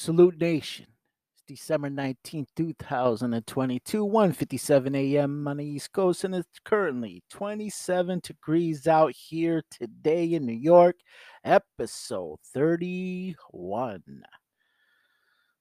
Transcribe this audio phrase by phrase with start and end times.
[0.00, 0.86] Salute Nation.
[1.32, 5.48] It's December 19th, 2022, 1:57 a.m.
[5.48, 10.94] on the East Coast, and it's currently 27 degrees out here today in New York,
[11.42, 14.22] episode 31.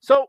[0.01, 0.27] So,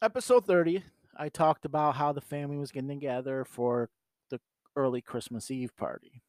[0.00, 0.84] episode 30,
[1.16, 3.90] I talked about how the family was getting together for
[4.30, 4.38] the
[4.76, 6.22] early Christmas Eve party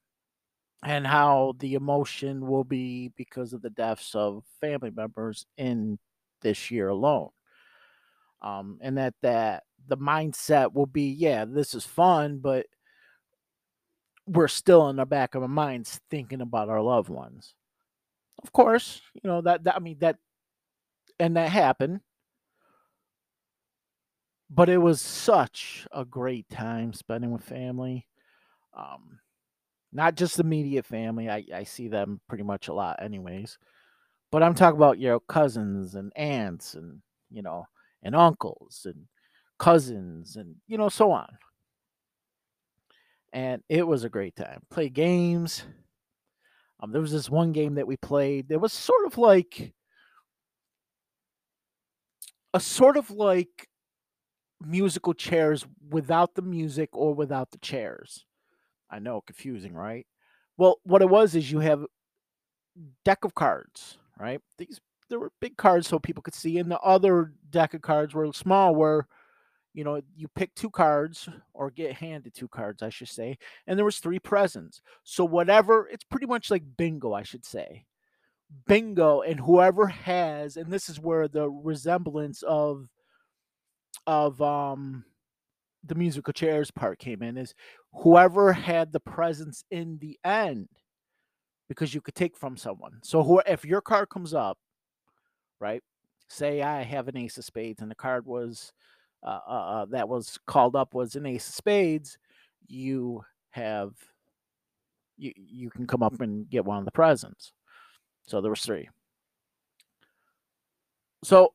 [0.84, 6.00] and how the emotion will be because of the deaths of family members in
[6.42, 7.30] this year alone.
[8.42, 12.66] Um, and that that the mindset will be, yeah, this is fun, but
[14.26, 17.56] we're still in the back of our minds thinking about our loved ones.
[18.44, 20.18] Of course, you know that, that I mean that
[21.20, 22.02] and that happened.
[24.50, 28.08] But it was such a great time spending with family.
[28.76, 29.20] Um,
[29.94, 31.30] not just the immediate family.
[31.30, 33.58] I, I see them pretty much a lot anyways.
[34.32, 37.66] But I'm talking about, your cousins and aunts and, you know,
[38.02, 39.08] and uncles and
[39.60, 41.28] cousins and, you know, so on.
[43.34, 44.62] And it was a great time.
[44.70, 45.64] Play games.
[46.80, 48.52] Um, there was this one game that we played.
[48.52, 49.74] It was sort of like
[52.54, 53.70] a sort of like
[54.62, 58.26] musical chairs without the music or without the chairs.
[58.90, 60.06] I know, confusing, right?
[60.58, 61.86] Well, what it was is you have
[63.06, 64.42] deck of cards, right?
[64.58, 68.14] These there were big cards so people could see, and the other deck of cards
[68.14, 69.08] were small, where
[69.74, 73.38] you know you pick two cards or get handed two cards, I should say,
[73.68, 74.82] and there was three presents.
[75.04, 77.86] So whatever, it's pretty much like bingo, I should say.
[78.68, 82.88] Bingo, and whoever has, and this is where the resemblance of
[84.08, 85.06] of um
[85.84, 87.54] the musical chairs part came in is
[87.94, 90.70] whoever had the presence in the end
[91.72, 93.00] because you could take from someone.
[93.02, 94.58] So who, if your card comes up,
[95.58, 95.82] right?
[96.28, 98.74] Say I have an ace of spades and the card was
[99.24, 102.18] uh, uh, uh, that was called up was an ace of spades,
[102.68, 103.94] you have
[105.18, 107.54] you you can come up and get one of the presents.
[108.28, 108.90] So there was three.
[111.24, 111.54] So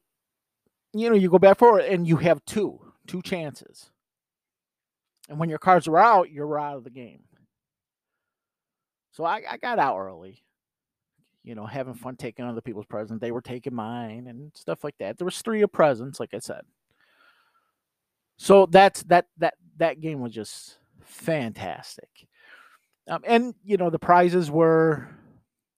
[0.94, 3.91] you know you go back forward and you have two two chances.
[5.28, 7.24] And when your cards are out, you're out of the game.
[9.16, 10.44] So I, I got out early,
[11.43, 13.22] you know, having fun taking other people's presents.
[13.22, 15.16] They were taking mine and stuff like that.
[15.16, 16.60] There was three of presents, like I said.
[18.37, 22.28] So that's that that that game was just fantastic.
[23.09, 25.09] Um, and you know the prizes were,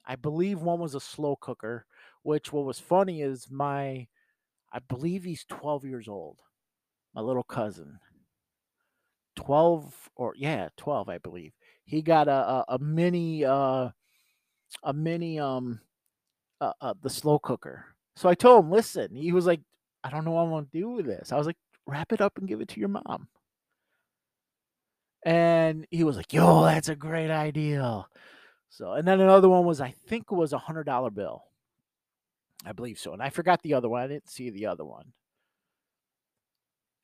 [0.05, 1.87] I believe one was a slow cooker,
[2.25, 4.09] which what was funny is my,
[4.73, 6.41] I believe he's twelve years old,
[7.15, 8.01] my little cousin.
[9.37, 11.53] Twelve or yeah, twelve I believe
[11.89, 13.89] he got a a, a mini uh
[14.83, 15.81] a mini um
[16.61, 17.85] uh, uh, the slow cooker.
[18.17, 19.15] So I told him, listen.
[19.15, 19.61] He was like,
[20.03, 21.33] I don't know what I want to do with this.
[21.33, 21.57] I was like,
[21.87, 23.29] wrap it up and give it to your mom.
[25.25, 28.07] And he was like, yo, that's a great idea.
[28.71, 31.45] So, and then another one was, I think it was a hundred dollar bill.
[32.67, 33.13] I believe so.
[33.13, 34.03] And I forgot the other one.
[34.03, 35.13] I didn't see the other one.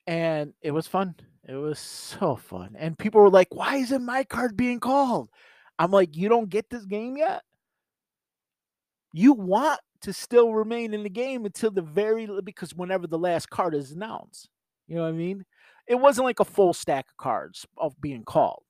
[0.07, 1.15] And it was fun.
[1.47, 2.75] It was so fun.
[2.79, 5.29] And people were like, why isn't my card being called?
[5.79, 7.43] I'm like, you don't get this game yet?
[9.13, 13.49] You want to still remain in the game until the very because whenever the last
[13.51, 14.49] card is announced.
[14.87, 15.45] You know what I mean?
[15.87, 18.63] It wasn't like a full stack of cards of being called.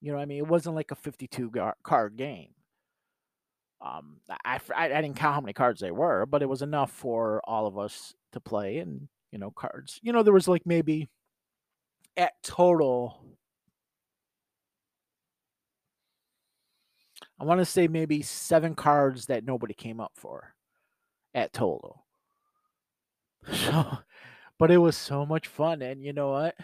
[0.00, 0.38] You know what I mean?
[0.38, 1.52] It wasn't like a 52
[1.82, 2.50] card game.
[3.80, 6.90] Um, I, I, I didn't count how many cards they were, but it was enough
[6.90, 9.98] for all of us to play and you know cards.
[10.02, 11.08] You know, there was like maybe
[12.16, 13.22] at total
[17.42, 20.54] I want to say maybe seven cards that nobody came up for
[21.34, 22.04] at total.
[23.52, 23.98] So,
[24.56, 26.54] but it was so much fun, and you know what?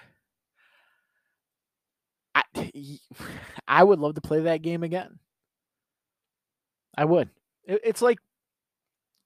[2.36, 2.44] I
[3.66, 5.18] I would love to play that game again.
[6.96, 7.30] I would.
[7.64, 8.20] It, it's like,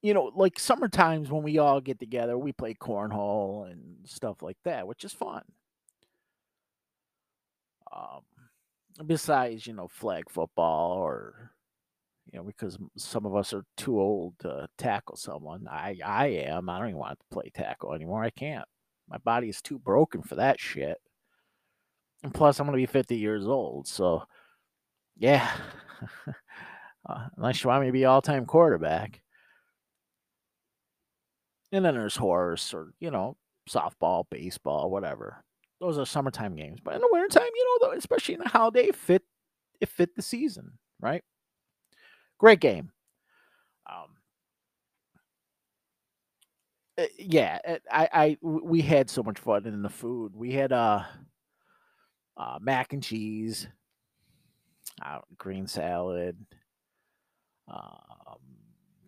[0.02, 4.42] you know, like summer times when we all get together, we play cornhole and stuff
[4.42, 5.42] like that, which is fun.
[7.92, 8.22] Um,
[9.06, 11.52] besides, you know, flag football or
[12.32, 15.66] you know, because some of us are too old to tackle someone.
[15.68, 16.68] I I am.
[16.68, 18.24] I don't even want to play tackle anymore.
[18.24, 18.64] I can't.
[19.08, 20.98] My body is too broken for that shit.
[22.22, 23.86] And plus, I'm gonna be 50 years old.
[23.86, 24.24] So,
[25.16, 25.50] yeah.
[27.06, 29.20] uh, unless you want me to be all-time quarterback.
[31.72, 33.36] And then there's horse or you know
[33.68, 35.42] softball, baseball, whatever.
[35.80, 36.78] Those are summertime games.
[36.82, 39.22] But in the wintertime, you know, especially in the holiday, it fit
[39.80, 41.22] it fit the season, right?
[42.38, 42.90] Great game.
[43.90, 44.16] Um,
[46.98, 50.36] uh, yeah, uh, I, I, we had so much fun in the food.
[50.36, 51.02] We had uh,
[52.36, 53.66] uh mac and cheese,
[55.04, 56.36] uh, green salad,
[57.68, 58.38] um,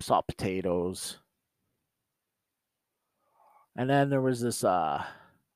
[0.01, 1.19] salt potatoes,
[3.77, 5.05] and then there was this uh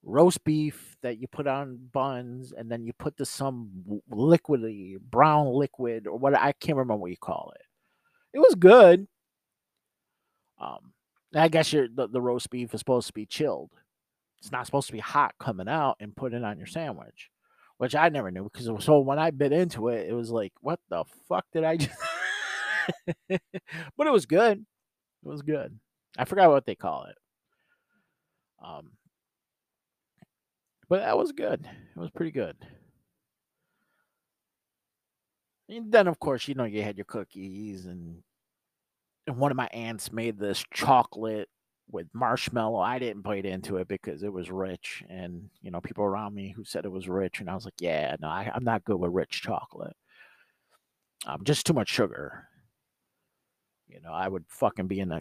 [0.03, 3.71] roast beef that you put on buns, and then you put the some
[4.11, 7.63] liquidy brown liquid or what I can't remember what you call it.
[8.35, 9.07] It was good.
[10.61, 10.93] Um,
[11.35, 13.71] I guess your the, the roast beef is supposed to be chilled.
[14.41, 17.31] It's not supposed to be hot coming out and put it on your sandwich,
[17.79, 20.81] which I never knew because so when I bit into it, it was like, what
[20.89, 21.99] the fuck did I just?
[23.29, 24.59] but it was good.
[25.25, 25.79] It was good.
[26.17, 27.17] I forgot what they call it.
[28.65, 28.93] Um,
[30.89, 31.61] but that was good.
[31.65, 32.57] It was pretty good.
[35.69, 38.23] And then, of course, you know, you had your cookies, and
[39.27, 41.49] and one of my aunts made this chocolate
[41.91, 42.81] with marshmallow.
[42.81, 46.53] I didn't bite into it because it was rich, and you know, people around me
[46.57, 48.97] who said it was rich, and I was like, yeah, no, I, am not good
[48.99, 49.97] with rich chocolate.
[51.27, 52.49] Um, just too much sugar.
[53.89, 55.21] You know, I would fucking be in a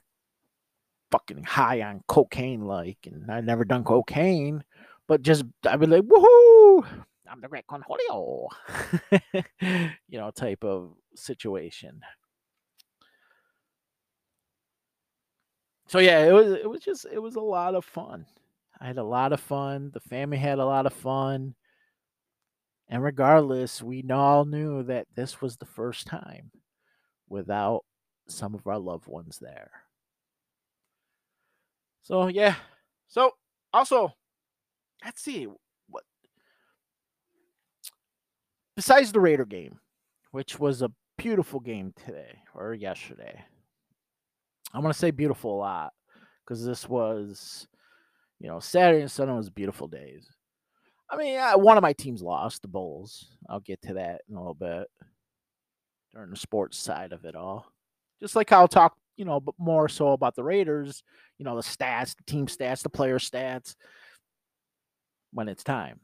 [1.12, 4.63] fucking high on cocaine, like, and I'd never done cocaine,
[5.07, 6.86] but just I'd be like, woohoo!
[7.30, 8.48] I'm the great Cornholio,
[10.07, 12.01] you know, type of situation.
[15.88, 18.25] So yeah, it was it was just it was a lot of fun.
[18.80, 19.92] I had a lot of fun.
[19.94, 21.56] The family had a lot of fun.
[22.89, 26.51] And regardless, we all knew that this was the first time
[27.27, 27.83] without
[28.27, 29.71] some of our loved ones there.
[32.07, 32.56] So yeah.
[33.09, 33.31] So
[33.74, 34.13] also,
[35.04, 35.45] let's see
[35.89, 36.06] what
[38.77, 39.77] besides the Raider game,
[40.31, 43.44] which was a beautiful game today or yesterday.
[44.74, 45.94] I'm gonna say beautiful a lot
[46.45, 47.68] because this was,
[48.39, 50.30] you know, Saturday and Sunday was beautiful days.
[51.10, 53.36] I mean, one of my teams lost, the Bulls.
[53.50, 54.88] I'll get to that in a little bit
[56.13, 57.65] during the sports side of it all.
[58.21, 61.04] Just like I'll talk, you know, but more so about the Raiders,
[61.38, 63.75] you know, the stats, the team stats, the player stats
[65.34, 66.00] when it's time.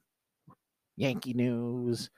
[0.98, 2.10] Yankee news,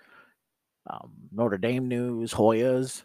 [0.90, 3.04] um, Notre Dame news, Hoyas.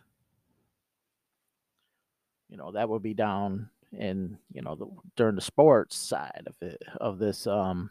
[2.49, 4.87] You know, that would be down in, you know, the,
[5.17, 7.91] during the sports side of it, of this, um,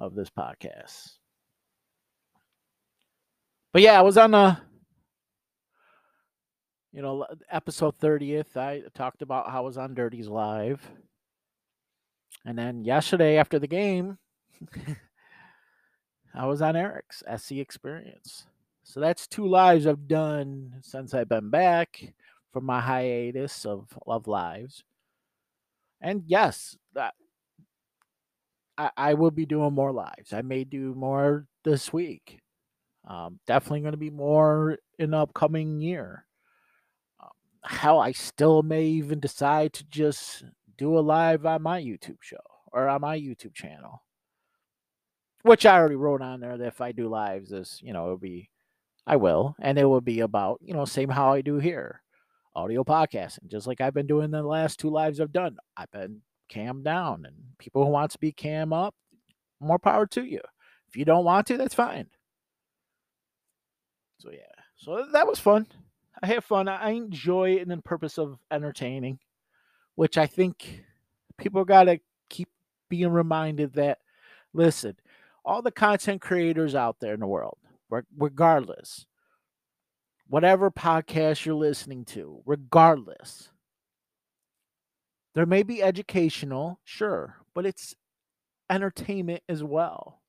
[0.00, 1.12] of this podcast.
[3.72, 4.60] But yeah, I was on a,
[6.98, 8.56] you know, episode 30th.
[8.56, 10.80] I talked about how I was on Dirty's Live.
[12.44, 14.18] And then yesterday after the game,
[16.34, 18.46] I was on Eric's SC Experience.
[18.82, 22.14] So that's two lives I've done since I've been back
[22.52, 24.82] from my hiatus of, of lives.
[26.00, 27.14] And yes, that
[28.76, 30.32] I, I will be doing more lives.
[30.32, 32.40] I may do more this week.
[33.06, 36.24] Um, definitely going to be more in the upcoming year.
[37.64, 40.44] Hell, I still may even decide to just
[40.76, 42.36] do a live on my YouTube show
[42.72, 44.02] or on my YouTube channel
[45.42, 48.18] which I already wrote on there that if I do lives, this you know it'll
[48.18, 48.50] be,
[49.06, 52.02] I will, and it will be about you know same how I do here,
[52.54, 55.56] audio podcasting, just like I've been doing the last two lives I've done.
[55.76, 58.94] I've been cam down, and people who want to be cam up,
[59.60, 60.40] more power to you.
[60.88, 62.08] If you don't want to, that's fine.
[64.18, 65.66] So yeah, so that was fun.
[66.22, 66.68] I have fun.
[66.68, 69.20] I enjoy it in the purpose of entertaining,
[69.94, 70.84] which I think
[71.38, 72.48] people got to keep
[72.88, 73.98] being reminded that.
[74.52, 74.96] Listen,
[75.44, 77.58] all the content creators out there in the world,
[78.16, 79.06] regardless,
[80.28, 83.50] whatever podcast you're listening to, regardless,
[85.34, 87.94] there may be educational, sure, but it's
[88.70, 90.22] entertainment as well,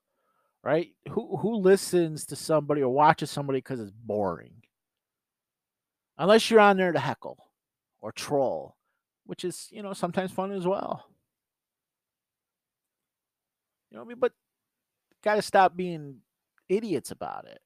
[0.64, 0.90] right?
[1.10, 4.54] Who who listens to somebody or watches somebody because it's boring?
[6.20, 7.38] Unless you're on there to heckle
[8.02, 8.76] or troll,
[9.26, 11.06] which is you know sometimes fun as well.
[13.90, 14.20] You know what I mean?
[14.20, 14.34] But
[15.24, 16.18] got to stop being
[16.68, 17.62] idiots about it.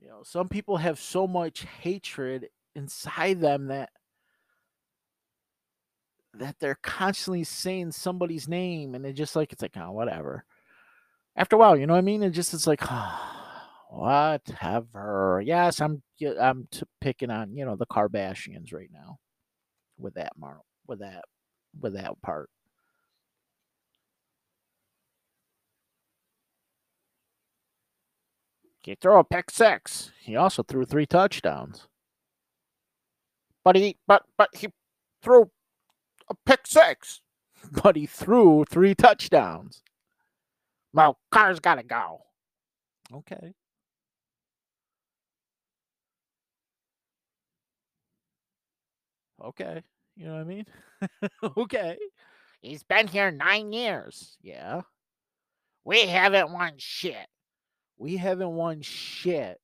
[0.00, 3.90] You know, some people have so much hatred inside them that
[6.34, 10.44] that they're constantly saying somebody's name and they're just like it's like oh whatever.
[11.34, 12.22] After a while, you know what I mean?
[12.22, 13.34] It just it's like oh,
[13.88, 15.42] whatever.
[15.44, 16.02] Yes, I'm
[16.40, 19.18] I'm t- picking on you know the Kardashians right now
[19.98, 21.24] with that mar with that
[21.80, 22.50] with that part.
[28.82, 30.12] He threw a pick six.
[30.20, 31.88] He also threw three touchdowns.
[33.64, 34.68] But he but but he
[35.22, 35.50] threw
[36.30, 37.20] a pick six,
[37.82, 39.82] but he threw three touchdowns.
[40.94, 42.22] Well, Carr's got to go.
[43.14, 43.54] Okay.
[49.44, 49.82] Okay.
[50.16, 50.66] You know what I mean?
[51.56, 51.96] okay.
[52.60, 54.36] He's been here nine years.
[54.42, 54.82] Yeah.
[55.84, 57.26] We haven't won shit.
[57.96, 59.60] We haven't won shit.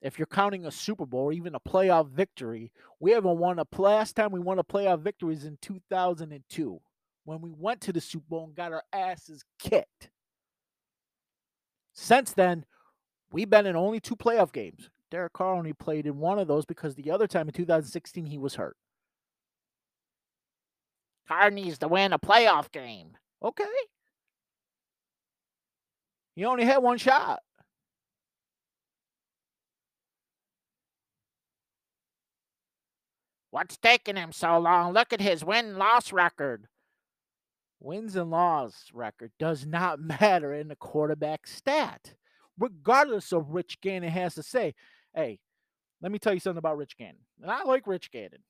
[0.00, 3.66] If you're counting a Super Bowl or even a playoff victory, we haven't won a
[3.78, 6.80] last time we won a playoff victory is in 2002
[7.24, 10.10] when we went to the Super Bowl and got our asses kicked.
[11.94, 12.66] Since then,
[13.32, 14.90] we've been in only two playoff games.
[15.10, 18.38] Derek Carr only played in one of those because the other time in 2016 he
[18.38, 18.76] was hurt.
[21.28, 23.16] Carr needs to win a playoff game.
[23.42, 23.64] Okay.
[26.34, 27.40] He only had one shot.
[33.50, 34.92] What's taking him so long?
[34.92, 36.66] Look at his win loss record.
[37.78, 42.14] Wins and loss record does not matter in the quarterback stat,
[42.58, 44.74] regardless of Rich Gannon has to say.
[45.14, 45.38] Hey,
[46.02, 47.16] let me tell you something about Rich Gannon.
[47.40, 48.42] And I like Rich Gannon.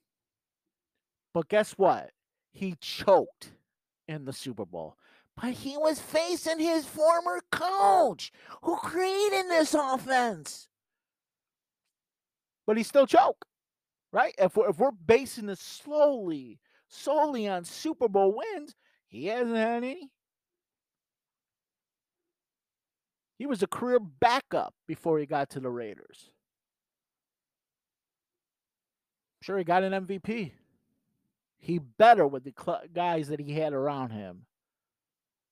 [1.32, 2.10] But guess what?
[2.52, 3.52] He choked
[4.08, 4.96] in the Super Bowl.
[5.36, 10.68] But he was facing his former coach who created this offense.
[12.66, 13.44] But he still choked,
[14.12, 14.34] right?
[14.38, 18.74] If we're, if we're basing this slowly, solely on Super Bowl wins,
[19.08, 20.10] he hasn't had any.
[23.38, 26.30] He was a career backup before he got to the Raiders.
[29.44, 30.52] Sure, he got an MVP.
[31.58, 34.46] He better with the cl- guys that he had around him.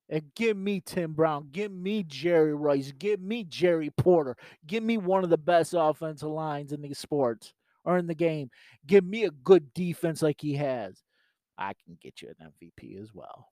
[0.09, 4.35] And give me Tim Brown, give me Jerry Rice, give me Jerry Porter,
[4.67, 7.53] give me one of the best offensive lines in the sports
[7.85, 8.51] or in the game.
[8.87, 11.03] Give me a good defense like he has.
[11.59, 13.51] I can get you an MVP as well.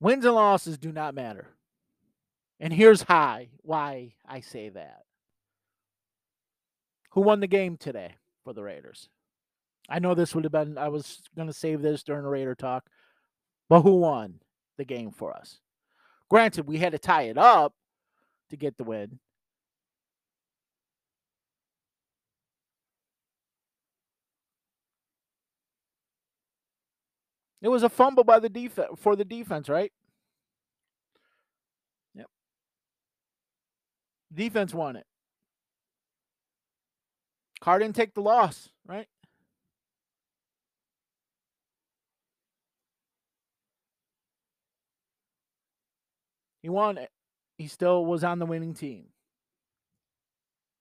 [0.00, 1.48] Wins and losses do not matter.
[2.62, 5.02] And here's how, why I say that.
[7.10, 8.14] Who won the game today
[8.44, 9.08] for the Raiders?
[9.88, 12.88] I know this would have been, I was to save this during the Raider talk,
[13.68, 14.34] but who won
[14.78, 15.58] the game for us?
[16.30, 17.74] Granted, we had to tie it up
[18.50, 19.18] to get the win.
[27.60, 29.92] It was a fumble by the defense for the defense, right?
[34.34, 35.06] Defense won it.
[37.60, 39.06] Carr didn't take the loss, right?
[46.62, 47.10] He won it.
[47.58, 49.06] He still was on the winning team.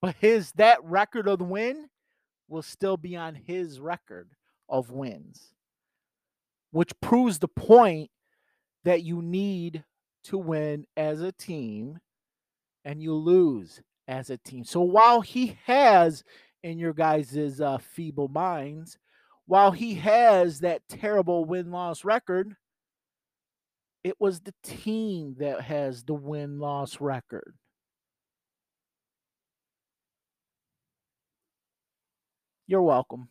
[0.01, 1.87] But his that record of the win
[2.47, 4.29] will still be on his record
[4.69, 5.53] of wins,
[6.71, 8.09] which proves the point
[8.83, 9.83] that you need
[10.23, 11.99] to win as a team
[12.85, 14.63] and you lose as a team.
[14.63, 16.23] So while he has
[16.63, 18.97] in your guys' uh, feeble minds,
[19.45, 22.55] while he has that terrible win loss record,
[24.03, 27.53] it was the team that has the win loss record.
[32.67, 33.27] You're welcome.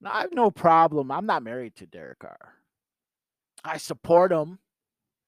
[0.00, 1.10] Now, I have no problem.
[1.10, 2.54] I'm not married to Derek Carr.
[3.64, 4.58] I support him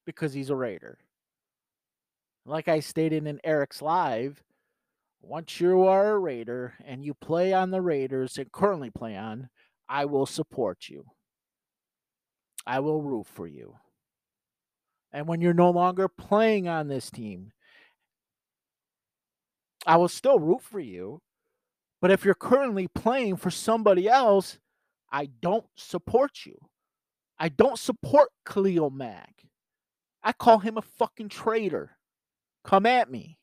[0.06, 0.98] because he's a Raider.
[2.46, 4.42] Like I stated in Eric's live,
[5.22, 9.48] once you are a Raider and you play on the Raiders and currently play on,
[9.88, 11.04] I will support you.
[12.66, 13.76] I will root for you.
[15.12, 17.52] And when you're no longer playing on this team,
[19.86, 21.20] I will still root for you.
[22.00, 24.58] But if you're currently playing for somebody else,
[25.10, 26.58] I don't support you.
[27.38, 29.44] I don't support Khalil Mack.
[30.22, 31.96] I call him a fucking traitor.
[32.64, 33.38] Come at me.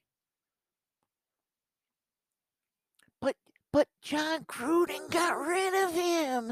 [3.22, 3.36] But
[3.72, 6.48] but Jon Gruden got rid of him.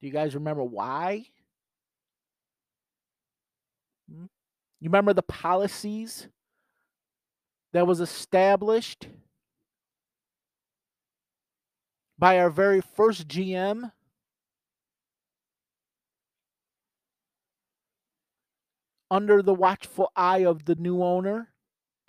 [0.00, 1.26] Do you guys remember why?
[4.12, 4.26] Hmm?
[4.80, 6.28] You remember the policies
[7.72, 9.08] that was established
[12.22, 13.90] by our very first GM
[19.10, 21.48] under the watchful eye of the new owner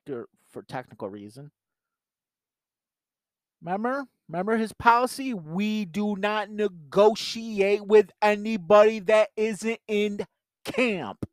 [0.05, 1.49] for technical reason.
[3.59, 4.05] Remember?
[4.29, 5.33] Remember his policy?
[5.33, 10.27] We do not negotiate with anybody that isn't in
[10.63, 11.25] camp.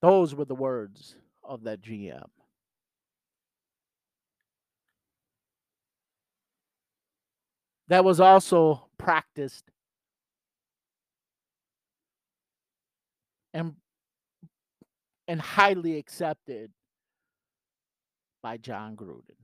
[0.00, 2.30] Those were the words of that GM.
[7.88, 9.64] That was also practiced
[13.54, 13.74] and
[15.28, 16.70] and highly accepted
[18.42, 19.36] by Jon Gruden.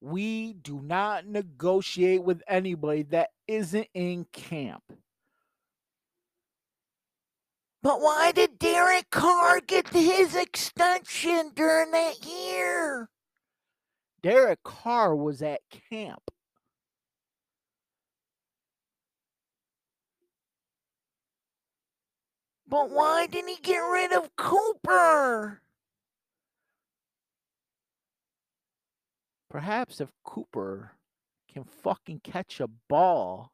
[0.00, 4.82] We do not negotiate with anybody that isn't in camp.
[7.82, 13.10] But why did Derek Carr get his extension during that year?
[14.22, 15.60] Derek Carr was at
[15.90, 16.22] camp.
[22.70, 25.60] But why didn't he get rid of Cooper?
[29.50, 30.92] Perhaps if Cooper
[31.52, 33.50] can fucking catch a ball.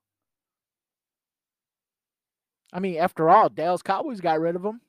[2.73, 4.83] I mean, after all, Dallas Cowboys got rid of him.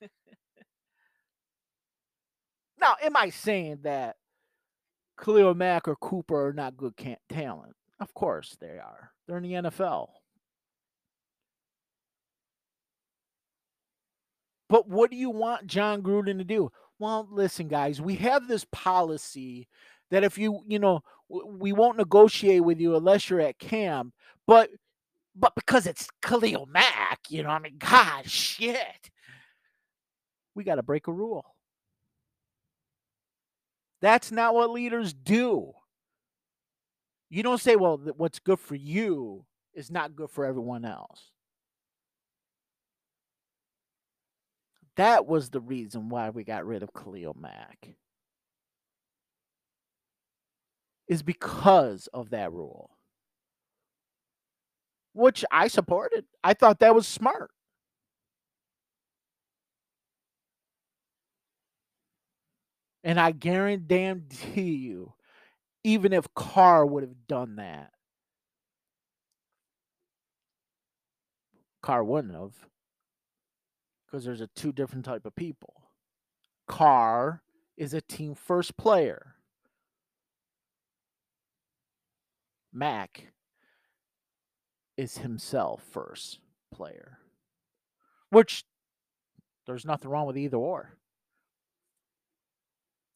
[2.80, 4.16] now, am I saying that
[5.18, 6.94] Khalil Mack or Cooper are not good
[7.28, 7.74] talent?
[8.00, 9.12] Of course they are.
[9.26, 10.08] They're in the NFL.
[14.68, 16.70] But what do you want Jon Gruden to do?
[16.98, 19.68] Well, listen, guys, we have this policy
[20.10, 24.14] that if you, you know, we won't negotiate with you unless you're at camp.
[24.46, 24.70] But,
[25.34, 29.10] but because it's Khalil Mack, you know, I mean, God, shit,
[30.54, 31.54] we got to break a rule.
[34.00, 35.72] That's not what leaders do.
[37.30, 41.30] You don't say, well, what's good for you is not good for everyone else.
[44.96, 47.94] That was the reason why we got rid of Khalil Mack.
[51.06, 52.90] Is because of that rule.
[55.12, 56.24] Which I supported.
[56.42, 57.50] I thought that was smart.
[63.08, 65.14] And I guarantee you,
[65.82, 67.90] even if Carr would have done that,
[71.80, 72.52] Carr wouldn't have
[74.04, 75.72] because there's a two different type of people.
[76.66, 77.42] Carr
[77.78, 79.36] is a team first player.
[82.74, 83.28] Mack
[84.98, 86.40] is himself first
[86.74, 87.20] player.
[88.28, 88.64] Which
[89.66, 90.97] there's nothing wrong with either or.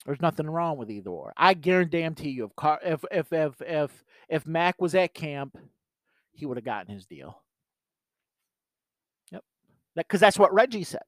[0.06, 1.32] There's nothing wrong with either or.
[1.36, 5.58] I guarantee you, if Car- if if if if if Mack was at camp,
[6.32, 7.36] he would have gotten his deal
[9.32, 9.44] Yep,
[9.96, 11.02] because that's what Reggie said.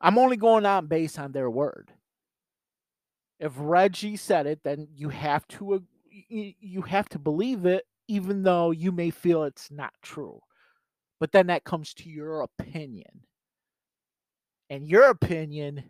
[0.00, 1.92] I'm only going on based on their word.
[3.40, 5.84] If Reggie said it, then you have to
[6.30, 10.40] you have to believe it, even though you may feel it's not true.
[11.20, 13.22] But then that comes to your opinion,
[14.70, 15.84] and your opinion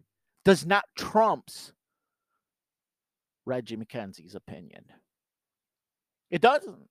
[0.44, 1.72] does not trumps
[3.44, 4.84] Reggie McKenzie's opinion.
[6.30, 6.88] It doesn't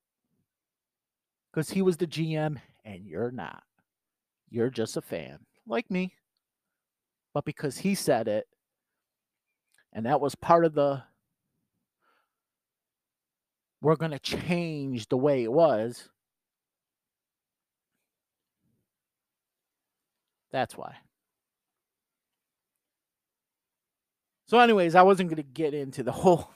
[1.51, 3.63] because he was the GM and you're not.
[4.49, 6.13] You're just a fan, like me.
[7.33, 8.47] But because he said it,
[9.93, 11.03] and that was part of the
[13.81, 16.09] we're going to change the way it was.
[20.51, 20.95] That's why.
[24.49, 26.49] So, anyways, I wasn't going to get into the whole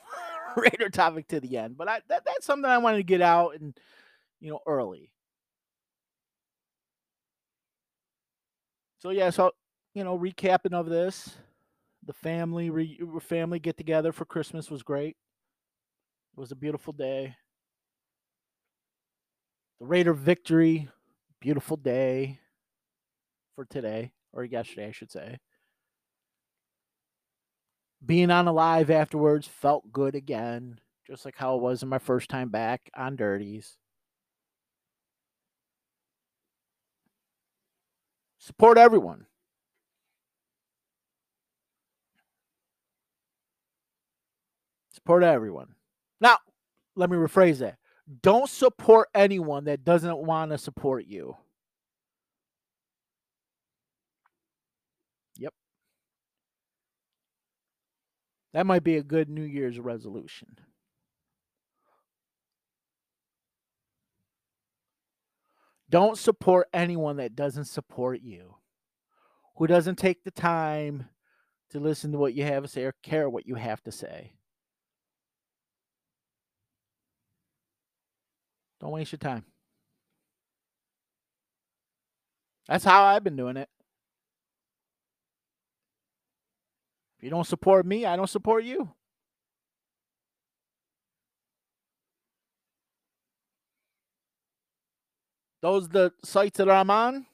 [0.57, 3.53] Raider topic to the end, but I, that, that's something I wanted to get out
[3.53, 3.77] and
[4.39, 5.11] you know early.
[8.97, 9.51] So yeah, so
[9.93, 11.37] you know, recapping of this,
[12.03, 15.15] the family re, family get together for Christmas was great.
[16.35, 17.35] It was a beautiful day.
[19.79, 20.89] The Raider victory,
[21.39, 22.39] beautiful day
[23.53, 25.37] for today or yesterday, I should say.
[28.05, 31.99] Being on a live afterwards felt good again, just like how it was in my
[31.99, 33.77] first time back on Dirties.
[38.39, 39.25] Support everyone.
[44.93, 45.75] Support everyone.
[46.19, 46.37] Now,
[46.95, 47.77] let me rephrase that.
[48.21, 51.37] Don't support anyone that doesn't want to support you.
[55.37, 55.53] Yep.
[58.53, 60.59] That might be a good New Year's resolution.
[65.89, 68.55] Don't support anyone that doesn't support you.
[69.57, 71.09] who doesn't take the time
[71.71, 74.33] to listen to what you have to say or care what you have to say.
[78.81, 79.45] Don't waste your time.
[82.67, 83.69] That's how I've been doing it.
[87.12, 88.93] If you don't support me, I don't support you.
[95.61, 97.25] Those the sites that I'm on,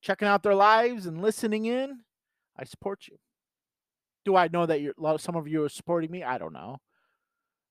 [0.00, 2.02] checking out their lives and listening in,
[2.56, 3.18] I support you.
[4.24, 6.22] Do I know that you're some of you are supporting me?
[6.22, 6.76] I don't know.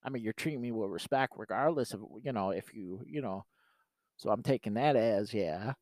[0.03, 3.45] I mean, you're treating me with respect, regardless of you know if you you know.
[4.17, 5.73] So I'm taking that as yeah.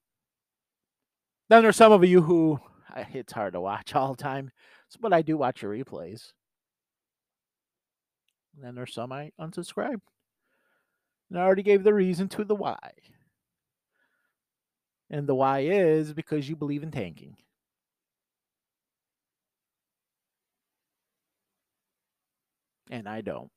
[1.50, 2.60] Then there's some of you who
[2.96, 4.52] it's hard to watch all the time,
[4.98, 6.32] but I do watch your replays.
[8.56, 10.02] And then there's some I unsubscribe.
[11.30, 12.78] And I already gave the reason to the why.
[15.10, 17.38] And the why is because you believe in tanking.
[22.92, 23.52] And I don't.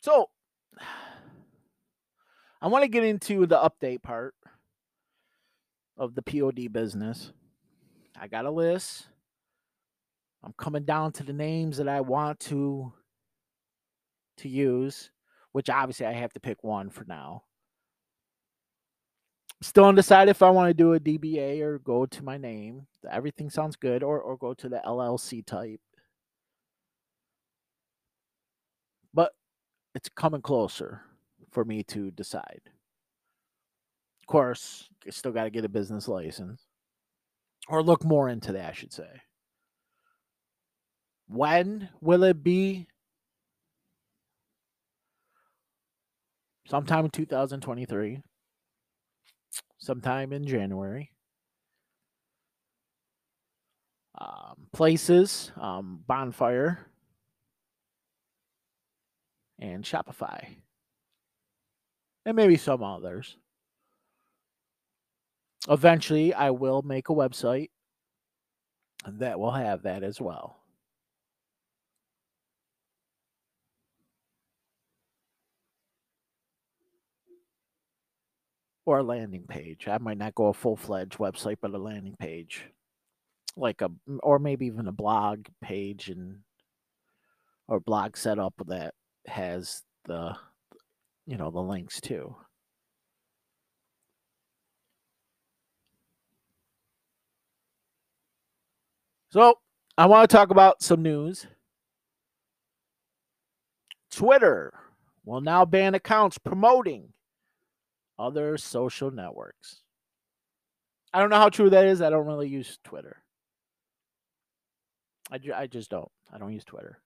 [0.00, 0.30] So,
[2.60, 4.34] I want to get into the update part
[5.96, 7.32] of the POD business.
[8.20, 9.06] I got a list.
[10.42, 12.92] I'm coming down to the names that I want to
[14.38, 15.10] to use,
[15.52, 17.42] which obviously I have to pick one for now.
[19.60, 22.86] Still undecided if I want to do a DBA or go to my name.
[23.10, 25.80] Everything sounds good, or or go to the LLC type.
[29.14, 29.32] But
[29.94, 31.02] it's coming closer
[31.50, 32.60] for me to decide.
[34.22, 36.66] Of course, you still got to get a business license
[37.68, 39.08] or look more into that, I should say.
[41.28, 42.86] When will it be?
[46.66, 48.20] Sometime in 2023.
[49.78, 51.12] Sometime in January.
[54.20, 56.88] Um, places, um, Bonfire,
[59.60, 60.46] and Shopify,
[62.28, 63.38] and maybe some others.
[65.66, 67.70] Eventually, I will make a website
[69.06, 70.56] that will have that as well.
[78.84, 79.86] or a landing page.
[79.86, 82.64] I might not go a full fledged website, but a landing page,
[83.54, 83.90] like a
[84.22, 86.38] or maybe even a blog page and
[87.68, 88.94] or blog setup that
[89.26, 90.34] has the
[91.28, 92.34] you know the links too.
[99.30, 99.58] So
[99.98, 101.46] I want to talk about some news.
[104.10, 104.72] Twitter
[105.26, 107.12] will now ban accounts promoting
[108.18, 109.82] other social networks.
[111.12, 112.00] I don't know how true that is.
[112.00, 113.22] I don't really use Twitter.
[115.30, 116.10] I, I just don't.
[116.32, 117.02] I don't use Twitter.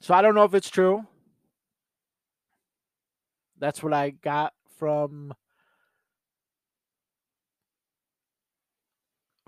[0.00, 1.06] So I don't know if it's true.
[3.62, 5.32] That's what I got from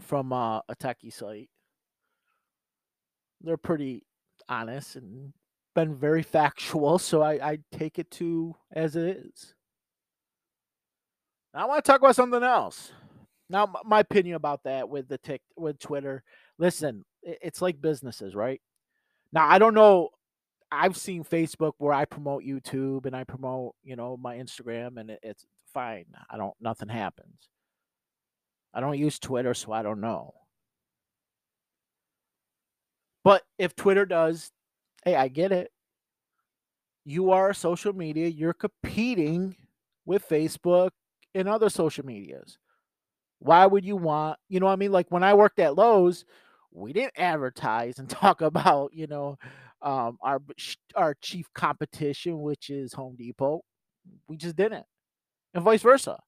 [0.00, 1.50] from uh, a techie site.
[3.40, 4.04] They're pretty
[4.48, 5.32] honest and
[5.74, 9.54] been very factual, so I, I take it to as it is.
[11.52, 12.92] Now I want to talk about something else.
[13.50, 16.22] Now, my opinion about that with the tick with Twitter.
[16.56, 18.60] Listen, it's like businesses, right?
[19.32, 20.10] Now I don't know.
[20.74, 25.10] I've seen Facebook where I promote YouTube and I promote, you know, my Instagram, and
[25.10, 26.06] it, it's fine.
[26.30, 26.54] I don't.
[26.60, 27.48] Nothing happens.
[28.72, 30.34] I don't use Twitter, so I don't know.
[33.22, 34.50] But if Twitter does
[35.04, 35.70] Hey, I get it.
[37.04, 39.54] You are social media, you're competing
[40.06, 40.90] with Facebook
[41.34, 42.58] and other social medias.
[43.40, 44.92] Why would you want, you know I mean?
[44.92, 46.24] Like when I worked at Lowe's,
[46.72, 49.38] we didn't advertise and talk about, you know,
[49.84, 50.40] um, our
[50.96, 53.62] our chief competition, which is Home Depot.
[54.28, 54.86] We just didn't,
[55.54, 56.18] and vice versa.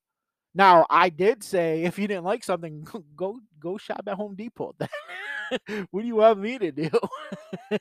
[0.55, 4.75] Now, I did say if you didn't like something, go go shop at Home Depot.
[5.90, 6.90] what do you want me to do?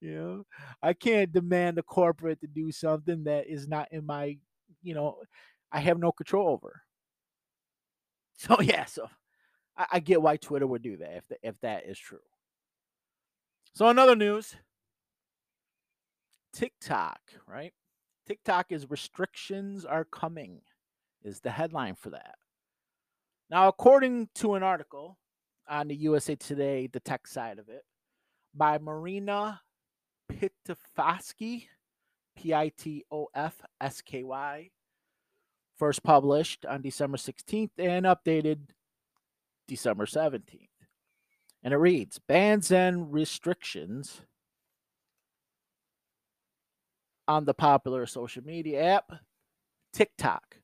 [0.00, 0.46] you know,
[0.82, 4.38] I can't demand the corporate to do something that is not in my,
[4.82, 5.18] you know,
[5.72, 6.82] I have no control over.
[8.36, 9.08] So yeah, so
[9.76, 12.18] I, I get why Twitter would do that if the, if that is true.
[13.76, 14.56] So another news,
[16.54, 17.74] TikTok, right?
[18.26, 20.62] TikTok is restrictions are coming,
[21.22, 22.36] is the headline for that.
[23.50, 25.18] Now, according to an article
[25.68, 27.82] on the USA Today, the tech side of it,
[28.54, 29.60] by Marina
[30.32, 31.66] Pitofsky,
[32.34, 34.70] P I T O F S K Y.
[35.76, 38.70] First published on December 16th and updated
[39.68, 40.75] December 17th.
[41.66, 44.22] And it reads Bans and restrictions
[47.26, 49.10] on the popular social media app
[49.92, 50.58] TikTok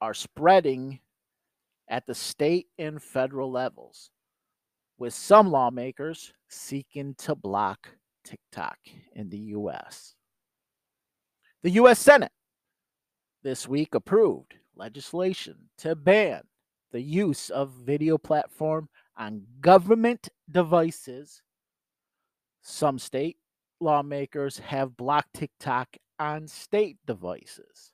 [0.00, 0.98] are spreading
[1.88, 4.10] at the state and federal levels,
[4.98, 7.90] with some lawmakers seeking to block
[8.24, 8.78] TikTok
[9.12, 10.16] in the U.S.
[11.62, 12.00] The U.S.
[12.00, 12.32] Senate
[13.44, 16.42] this week approved legislation to ban
[16.90, 21.42] the use of video platform on government devices.
[22.62, 23.36] Some state
[23.80, 27.92] lawmakers have blocked TikTok on state devices.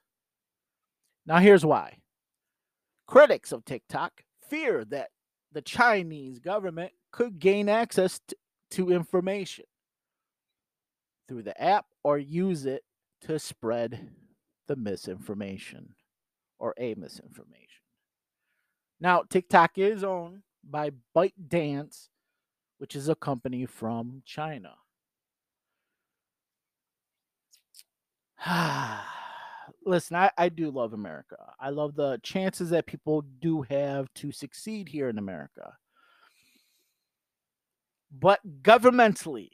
[1.25, 1.97] Now, here's why.
[3.07, 5.09] Critics of TikTok fear that
[5.51, 8.35] the Chinese government could gain access to,
[8.71, 9.65] to information
[11.27, 12.83] through the app or use it
[13.21, 14.11] to spread
[14.67, 15.95] the misinformation
[16.59, 17.81] or a misinformation.
[18.99, 22.09] Now, TikTok is owned by ByteDance,
[22.77, 24.73] which is a company from China.
[29.85, 31.37] Listen, I, I do love America.
[31.59, 35.73] I love the chances that people do have to succeed here in America.
[38.11, 39.49] But governmentally,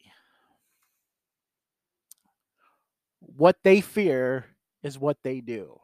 [3.20, 4.46] what they fear
[4.84, 5.80] is what they do.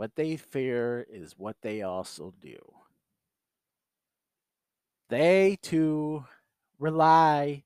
[0.00, 2.56] What they fear is what they also do.
[5.10, 6.24] They too
[6.78, 7.64] rely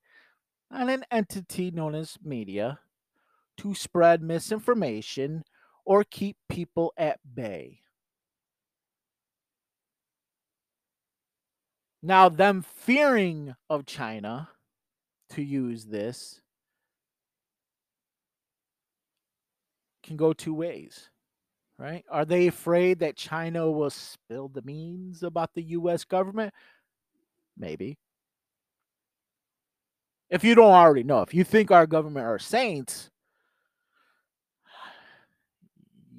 [0.68, 2.80] on an entity known as media
[3.58, 5.44] to spread misinformation
[5.84, 7.82] or keep people at bay.
[12.02, 14.48] Now, them fearing of China
[15.30, 16.40] to use this
[20.02, 21.10] can go two ways,
[21.78, 22.04] right?
[22.10, 26.52] Are they afraid that China will spill the beans about the US government?
[27.56, 27.98] Maybe.
[30.30, 33.10] If you don't already know, if you think our government are saints,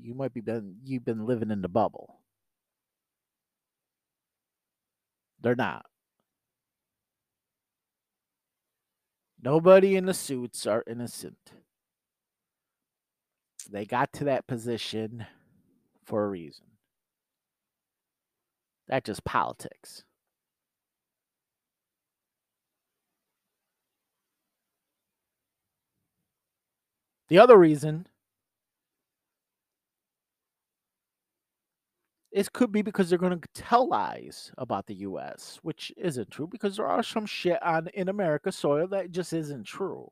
[0.01, 2.19] you might be been you've been living in the bubble.
[5.41, 5.85] They're not.
[9.41, 11.51] Nobody in the suits are innocent.
[13.69, 15.25] They got to that position
[16.05, 16.65] for a reason.
[18.87, 20.03] That's just politics.
[27.27, 28.07] The other reason
[32.31, 36.47] is could be because they're going to tell lies about the U.S., which isn't true
[36.47, 40.11] because there are some shit on in America soil that just isn't true.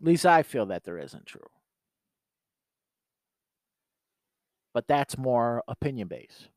[0.00, 1.48] At least I feel that there isn't true.
[4.74, 6.48] But that's more opinion based.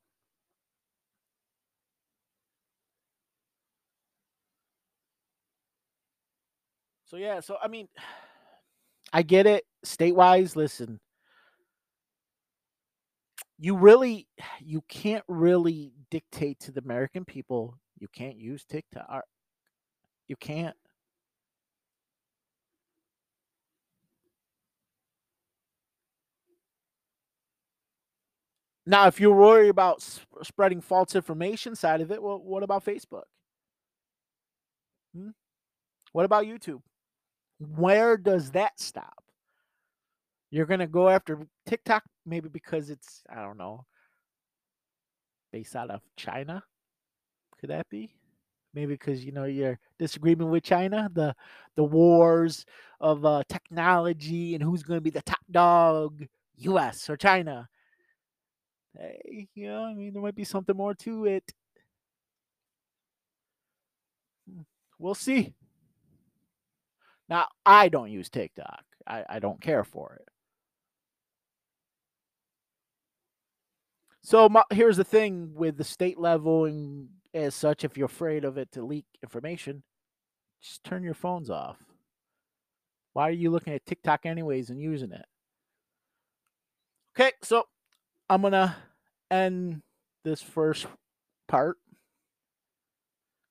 [7.05, 7.87] So yeah, so I mean,
[9.13, 9.63] I get it.
[9.83, 10.99] State-wise, listen,
[13.59, 14.27] you really,
[14.61, 17.77] you can't really dictate to the American people.
[17.99, 19.23] You can't use TikTok.
[20.27, 20.75] You can't.
[28.87, 32.85] Now, if you're worried about sp- spreading false information side of it, well, what about
[32.85, 33.23] Facebook?
[35.13, 35.31] Hmm?
[36.13, 36.79] What about YouTube?
[37.59, 39.25] Where does that stop?
[40.51, 43.85] You're going to go after TikTok maybe because it's, I don't know,
[45.51, 46.63] based out of China?
[47.59, 48.13] Could that be?
[48.73, 51.35] Maybe because you know you're disagreement with China, the
[51.75, 52.63] the wars
[53.01, 56.25] of uh, technology and who's going to be the top dog,
[56.57, 57.09] U.S.
[57.09, 57.67] or China.
[58.97, 61.53] Hey, you know, I mean, there might be something more to it.
[64.49, 64.61] Hmm,
[64.99, 65.53] we'll see.
[67.29, 68.83] Now, I don't use TikTok.
[69.05, 70.27] I, I don't care for it.
[74.23, 78.43] So my, here's the thing with the state level and as such, if you're afraid
[78.43, 79.83] of it to leak information,
[80.61, 81.77] just turn your phones off.
[83.13, 85.25] Why are you looking at TikTok anyways and using it?
[87.15, 87.65] Okay, so
[88.29, 88.75] I'm gonna
[89.31, 89.81] end
[90.23, 90.87] this first
[91.47, 91.77] part.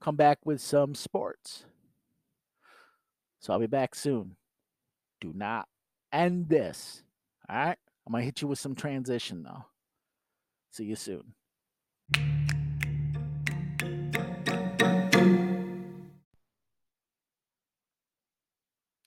[0.00, 1.64] Come back with some sports.
[3.40, 4.36] So I'll be back soon.
[5.20, 5.68] Do not
[6.12, 7.02] end this.
[7.48, 7.78] All right.
[8.06, 9.64] I'm going to hit you with some transition, though.
[10.70, 11.34] See you soon.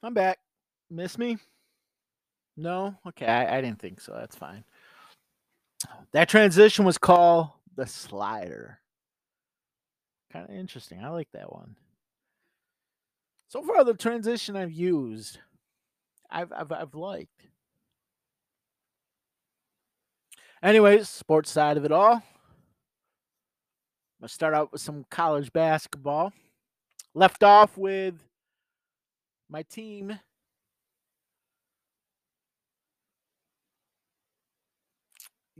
[0.01, 0.39] I'm back.
[0.89, 1.37] Miss me?
[2.57, 2.95] No?
[3.07, 4.13] Okay, I, I didn't think so.
[4.13, 4.63] That's fine.
[6.11, 8.79] That transition was called the slider.
[10.31, 11.03] Kind of interesting.
[11.03, 11.75] I like that one.
[13.49, 15.39] So far, the transition I've used,
[16.29, 17.47] I've I've, I've liked.
[20.61, 22.15] Anyways, sports side of it all.
[22.15, 22.21] I'm
[24.21, 26.33] gonna start out with some college basketball.
[27.15, 28.15] Left off with
[29.49, 30.19] my team.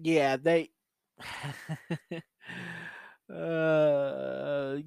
[0.01, 0.69] Yeah, they
[3.33, 4.77] uh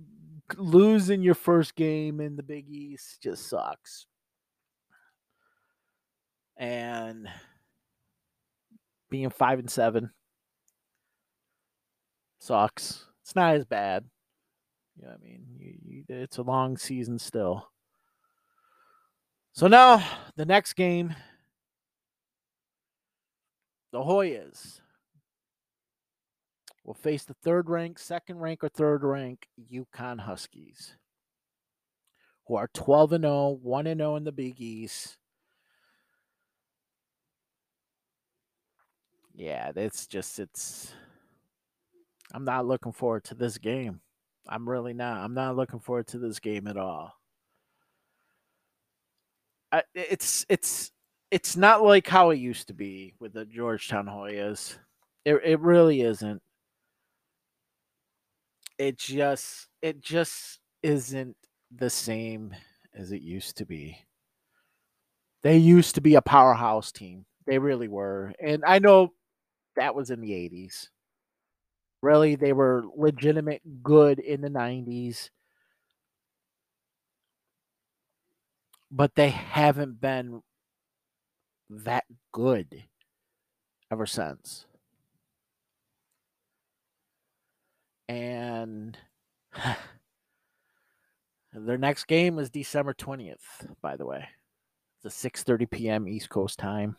[0.56, 4.06] losing your first game in the Big East just sucks.
[6.56, 7.28] And
[9.10, 10.10] being 5 and 7
[12.38, 13.06] sucks.
[13.22, 14.04] It's not as bad.
[14.96, 15.44] You know what I mean?
[15.58, 17.68] You, you, it's a long season still.
[19.52, 20.04] So now
[20.36, 21.14] the next game,
[23.92, 24.81] the Hoyas
[26.84, 30.96] will face the third rank, second rank, or third rank UConn Huskies,
[32.46, 35.16] who are 12 and 0, 1 and 0 in the Big East.
[39.34, 40.92] Yeah, it's just, it's,
[42.34, 44.00] I'm not looking forward to this game.
[44.48, 45.18] I'm really not.
[45.18, 47.14] I'm not looking forward to this game at all.
[49.70, 50.90] I, it's it's
[51.30, 54.76] it's not like how it used to be with the Georgetown Hoyas.
[55.24, 56.42] It it really isn't.
[58.82, 61.36] It just it just isn't
[61.70, 62.52] the same
[62.92, 63.96] as it used to be.
[65.42, 67.24] They used to be a powerhouse team.
[67.46, 68.32] They really were.
[68.40, 69.12] And I know
[69.76, 70.88] that was in the 80s.
[72.00, 75.30] Really, they were legitimate good in the 90s.
[78.92, 80.42] but they haven't been
[81.70, 82.84] that good
[83.90, 84.66] ever since.
[88.12, 88.98] And
[91.54, 93.38] their next game is December 20th,
[93.80, 94.28] by the way.
[95.02, 96.06] It's a 6:30 p.m.
[96.06, 96.96] East Coast time.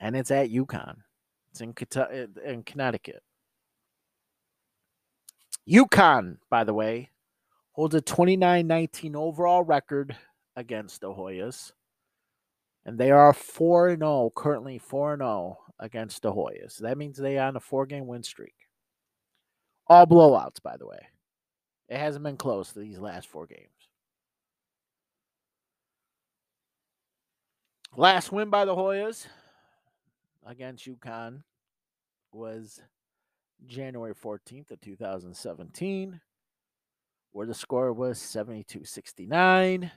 [0.00, 0.96] And it's at UConn.
[1.50, 2.06] It's in, uh,
[2.42, 3.22] in Connecticut.
[5.68, 7.10] UConn, by the way,
[7.72, 10.16] holds a 29 19 overall record
[10.56, 11.72] against the Hoyas.
[12.86, 16.78] And they are 4 0, currently 4 0 against the Hoyas.
[16.78, 18.54] That means they are on a four game win streak.
[19.88, 21.00] All blowouts, by the way.
[21.88, 23.66] It hasn't been close these last four games.
[27.96, 29.26] Last win by the Hoyas
[30.46, 31.42] against UConn
[32.32, 32.80] was
[33.66, 36.20] January 14th of 2017
[37.32, 39.90] where the score was 72 69.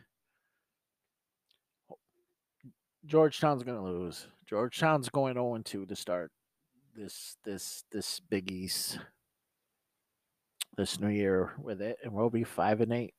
[3.06, 4.28] Georgetown's going to lose.
[4.46, 6.32] Georgetown's going 0 2 to start
[6.96, 9.00] this this this Big East
[10.78, 13.14] this new year with it, and we'll be five and eight.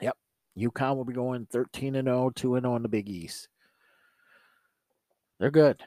[0.00, 0.16] Yep,
[0.56, 3.48] UConn will be going 13 and 0, 2 and 0 in the Big East.
[5.38, 5.82] They're good.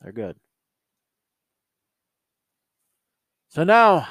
[0.00, 0.36] They're good.
[3.48, 4.08] So now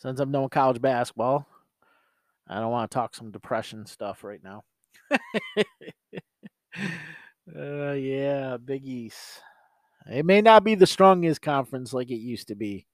[0.00, 1.46] since I'm doing college basketball,
[2.48, 4.64] I don't want to talk some depression stuff right now.
[7.56, 9.42] uh, yeah, Big East.
[10.06, 12.86] It may not be the strongest conference like it used to be.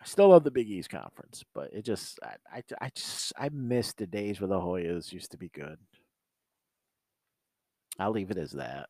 [0.00, 3.48] I still love the Big East conference, but it just I, I, I just I
[3.50, 5.78] miss the days where the Hoyas used to be good.
[7.98, 8.88] I'll leave it as that.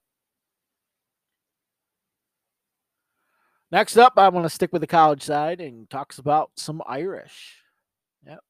[3.71, 7.63] Next up, I want to stick with the college side and talks about some Irish.
[8.27, 8.41] Yep.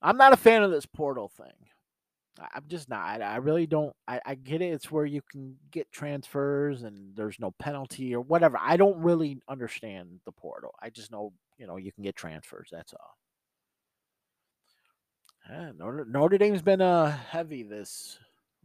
[0.00, 1.71] I'm not a fan of this portal thing.
[2.54, 3.22] I'm just not.
[3.22, 3.94] I really don't.
[4.08, 4.72] I, I get it.
[4.72, 8.58] It's where you can get transfers and there's no penalty or whatever.
[8.60, 10.74] I don't really understand the portal.
[10.80, 12.68] I just know, you know, you can get transfers.
[12.72, 13.16] That's all.
[15.50, 18.18] Yeah, Notre, Notre Dame's been uh heavy this,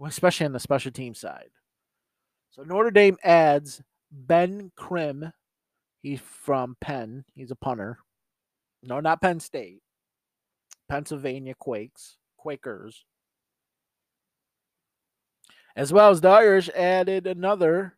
[0.06, 1.50] especially on the special team side.
[2.52, 5.32] So Notre Dame adds Ben Krim.
[6.02, 7.26] He's from Penn.
[7.36, 7.98] He's a punter.
[8.84, 9.82] No, not Penn State.
[10.90, 13.04] Pennsylvania Quakes, Quakers.
[15.78, 17.94] As well as the Irish added another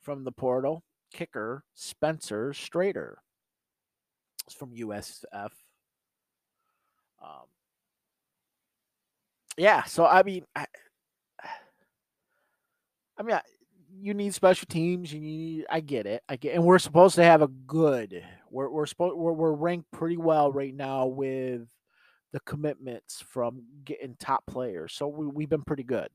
[0.00, 0.82] from the portal
[1.12, 3.16] kicker, Spencer Shrader.
[4.46, 5.50] It's from USF.
[7.22, 7.46] Um,
[9.58, 10.64] yeah, so I mean, I,
[13.18, 13.38] I mean,
[14.00, 15.12] you need special teams.
[15.12, 15.66] You need.
[15.68, 16.22] I get it.
[16.26, 18.24] I get, and we're supposed to have a good.
[18.50, 21.68] We're we're supposed we're, we're ranked pretty well right now with
[22.32, 24.94] the commitments from getting top players.
[24.94, 26.08] So we we've been pretty good.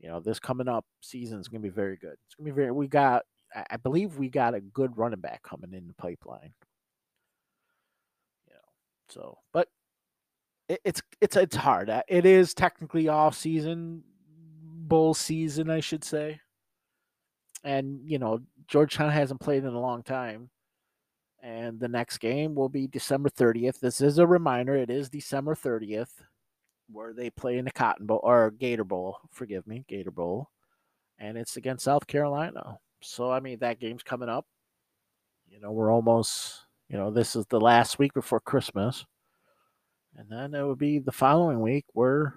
[0.00, 2.16] You know, this coming up season is going to be very good.
[2.26, 2.72] It's going to be very.
[2.72, 3.24] We got.
[3.70, 6.54] I believe we got a good running back coming in the pipeline.
[8.46, 8.60] You know,
[9.08, 9.68] so but
[10.68, 11.90] it, it's it's it's hard.
[11.90, 14.04] Uh, it is technically off season,
[14.62, 16.40] bull season, I should say
[17.64, 20.50] and you know Georgetown hasn't played in a long time.
[21.42, 23.80] And the next game will be December 30th.
[23.80, 24.76] This is a reminder.
[24.76, 26.12] It is December 30th,
[26.92, 29.18] where they play in the Cotton Bowl or Gator Bowl.
[29.30, 30.48] Forgive me, Gator Bowl,
[31.18, 32.78] and it's against South Carolina.
[33.00, 34.46] So I mean that game's coming up.
[35.48, 36.66] You know we're almost.
[36.88, 39.06] You know this is the last week before Christmas,
[40.16, 42.34] and then it would be the following week where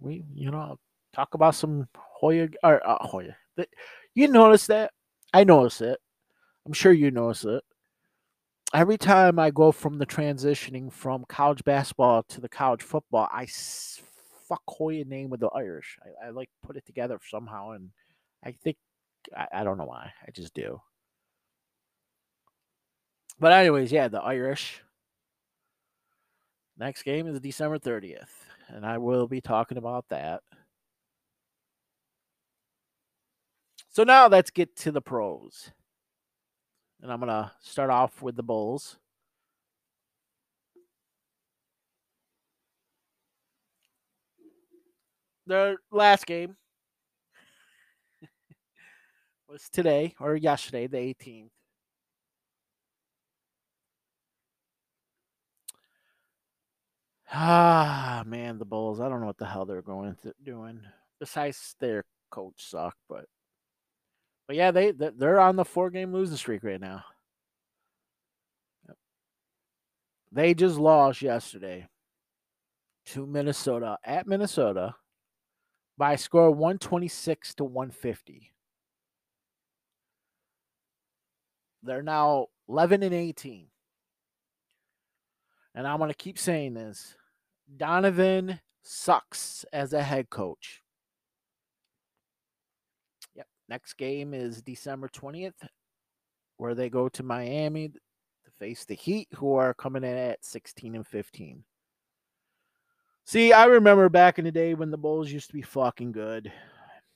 [0.00, 0.78] we you know
[1.12, 3.36] talk about some Hoya or uh, Hoya.
[4.14, 4.92] You notice that?
[5.32, 5.98] I notice it.
[6.66, 7.62] I'm sure you notice it.
[8.74, 13.46] Every time I go from the transitioning from college basketball to the college football, I
[14.48, 15.96] fuck Hoya name with the Irish.
[16.02, 17.90] I, I, like put it together somehow, and
[18.44, 18.76] I think
[19.36, 20.12] I, I don't know why.
[20.26, 20.80] I just do.
[23.38, 24.82] But anyways, yeah, the Irish.
[26.76, 28.26] Next game is December 30th,
[28.66, 30.42] and I will be talking about that.
[33.88, 35.70] So now let's get to the pros.
[37.04, 38.96] And I'm going to start off with the Bulls.
[45.46, 46.56] Their last game
[49.50, 51.50] was today or yesterday, the 18th.
[57.30, 58.98] Ah, man, the Bulls.
[58.98, 60.80] I don't know what the hell they're going to doing.
[61.20, 63.26] Besides, their coach sucked, but
[64.46, 67.04] but yeah, they they're on the four game losing streak right now.
[70.32, 71.88] They just lost yesterday
[73.06, 74.96] to Minnesota at Minnesota
[75.96, 78.50] by a score 126 to 150.
[81.84, 83.66] They're now 11 and 18.
[85.74, 87.14] And I'm going to keep saying this.
[87.76, 90.83] Donovan sucks as a head coach.
[93.68, 95.66] Next game is December 20th,
[96.58, 100.94] where they go to Miami to face the Heat, who are coming in at 16
[100.94, 101.64] and 15.
[103.26, 106.52] See, I remember back in the day when the Bulls used to be fucking good.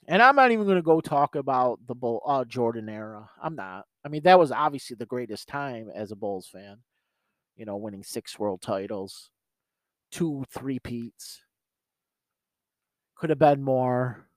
[0.06, 3.28] And I'm not even going to go talk about the Bull uh, Jordan era.
[3.42, 3.84] I'm not.
[4.04, 6.78] I mean, that was obviously the greatest time as a Bulls fan.
[7.56, 9.30] You know, winning six world titles,
[10.10, 11.42] two three peats.
[13.16, 14.27] Could have been more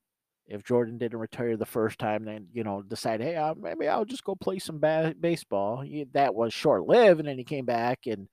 [0.47, 4.05] if Jordan didn't retire the first time, then you know decide, hey, uh, maybe I'll
[4.05, 5.81] just go play some ba- baseball.
[5.81, 8.27] He, that was short lived, and then he came back and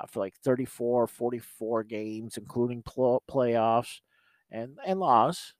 [0.00, 4.00] uh, for like 34, 44 games, including pl- playoffs,
[4.50, 5.54] and and lost.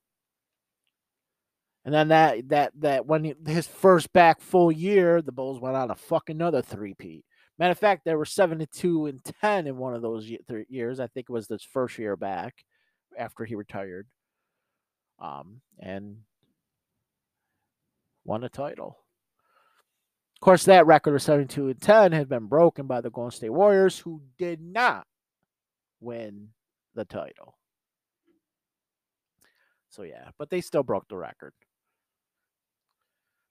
[1.85, 5.77] And then that that that when he, his first back full year, the Bulls went
[5.77, 7.25] on a fucking another three-peat.
[7.59, 10.31] Matter of fact, they were seventy two and ten in one of those
[10.69, 11.01] years.
[11.01, 12.55] I think it was his first year back
[13.19, 14.07] after he retired
[15.23, 16.17] um, and
[18.25, 18.99] won a title.
[20.37, 23.51] Of course, that record of 72 and 10 had been broken by the Golden State
[23.51, 25.07] Warriors, who did not
[26.01, 26.49] win
[26.95, 27.57] the title.
[29.89, 31.53] So, yeah, but they still broke the record.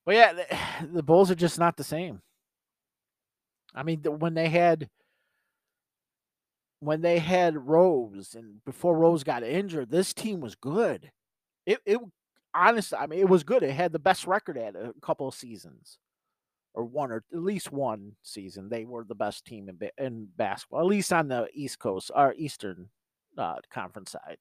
[0.06, 2.22] But yeah, the, the Bulls are just not the same.
[3.74, 4.90] I mean, when they had
[6.82, 11.12] when they had Rose and before Rose got injured, this team was good
[11.66, 12.00] it it
[12.54, 13.64] honestly, I mean, it was good.
[13.64, 15.98] It had the best record at a couple of seasons,
[16.74, 18.70] or one or at least one season.
[18.70, 22.34] They were the best team in in basketball, at least on the East Coast or
[22.38, 22.90] Eastern
[23.38, 24.38] uh, Conference side.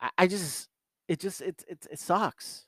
[0.00, 0.68] I, I just,
[1.08, 2.66] it just, it, it it sucks.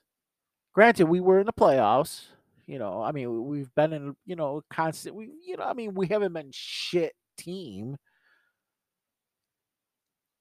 [0.72, 2.26] Granted, we were in the playoffs.
[2.66, 5.14] You know, I mean, we've been in, you know, constant.
[5.14, 7.98] We, you know, I mean, we haven't been shit team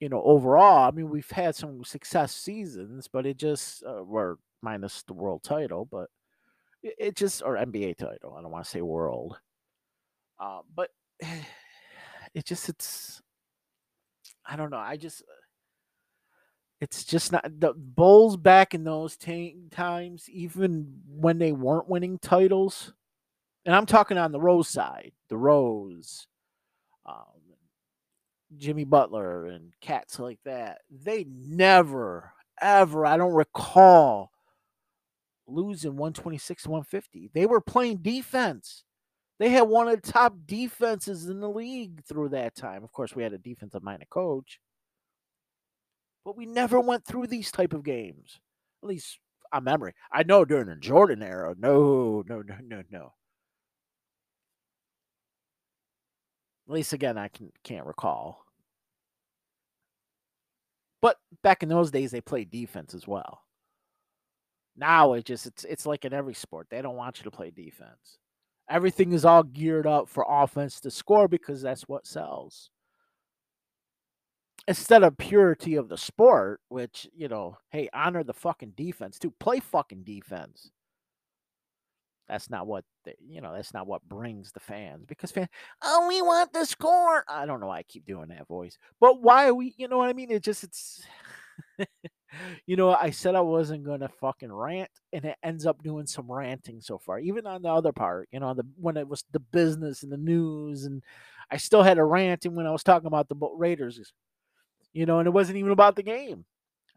[0.04, 4.38] you know, overall, I mean, we've had some success seasons, but it just uh, were
[4.62, 6.10] minus the world title, but
[6.84, 8.36] it, just or NBA title.
[8.38, 9.38] I don't want to say world,
[10.41, 10.89] uh, but
[12.34, 13.22] it just it's.
[14.45, 14.78] I don't know.
[14.78, 15.41] I just uh,
[16.82, 22.20] it's just not the Bulls back in those t- times, even when they weren't winning
[22.20, 22.91] titles.
[23.66, 26.28] And I'm talking on the Rose side, the Rose,
[27.06, 27.24] um,
[28.58, 33.06] Jimmy Butler and cats like that, they never ever.
[33.06, 34.32] I don't recall
[35.47, 37.32] losing 126 150.
[37.34, 38.84] They were playing defense.
[39.39, 42.84] They had one of the top defenses in the league through that time.
[42.84, 44.60] Of course, we had a defensive minded coach.
[46.24, 48.39] But we never went through these type of games.
[48.82, 49.20] At least
[49.51, 49.93] on memory.
[50.12, 51.56] I know during the Jordan era.
[51.58, 53.14] No, no, no, no, no.
[56.68, 58.43] At least again, I can can't recall.
[61.04, 63.41] But back in those days, they played defense as well.
[64.78, 66.68] Now it just it's it's like in every sport.
[66.72, 68.20] They don't want you to play defense.
[68.70, 72.70] Everything is all geared up for offense to score because that's what sells.
[74.66, 79.34] Instead of purity of the sport, which, you know, hey, honor the fucking defense too.
[79.41, 80.72] Play fucking defense.
[82.30, 82.86] That's not what
[83.26, 83.54] you know.
[83.54, 85.49] That's not what brings the fans because fans.
[85.82, 87.24] Oh, we want the score.
[87.28, 89.74] I don't know why I keep doing that voice, but why are we?
[89.78, 90.32] You know what I mean?
[90.32, 91.04] It just it's.
[92.66, 96.32] you know, I said I wasn't gonna fucking rant, and it ends up doing some
[96.32, 97.20] ranting so far.
[97.20, 100.18] Even on the other part, you know, the when it was the business and the
[100.18, 101.04] news, and
[101.51, 102.45] I still had a rant.
[102.45, 104.14] And when I was talking about the Raiders,
[104.93, 106.45] you know, and it wasn't even about the game.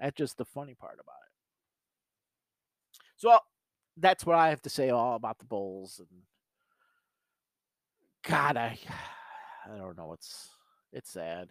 [0.00, 1.32] That's just the funny part about it.
[3.16, 3.38] So
[3.96, 6.00] that's what I have to say all about the Bulls.
[6.00, 6.22] And
[8.28, 8.78] God, I
[9.66, 10.12] I don't know.
[10.12, 10.50] It's
[10.92, 11.48] it's sad.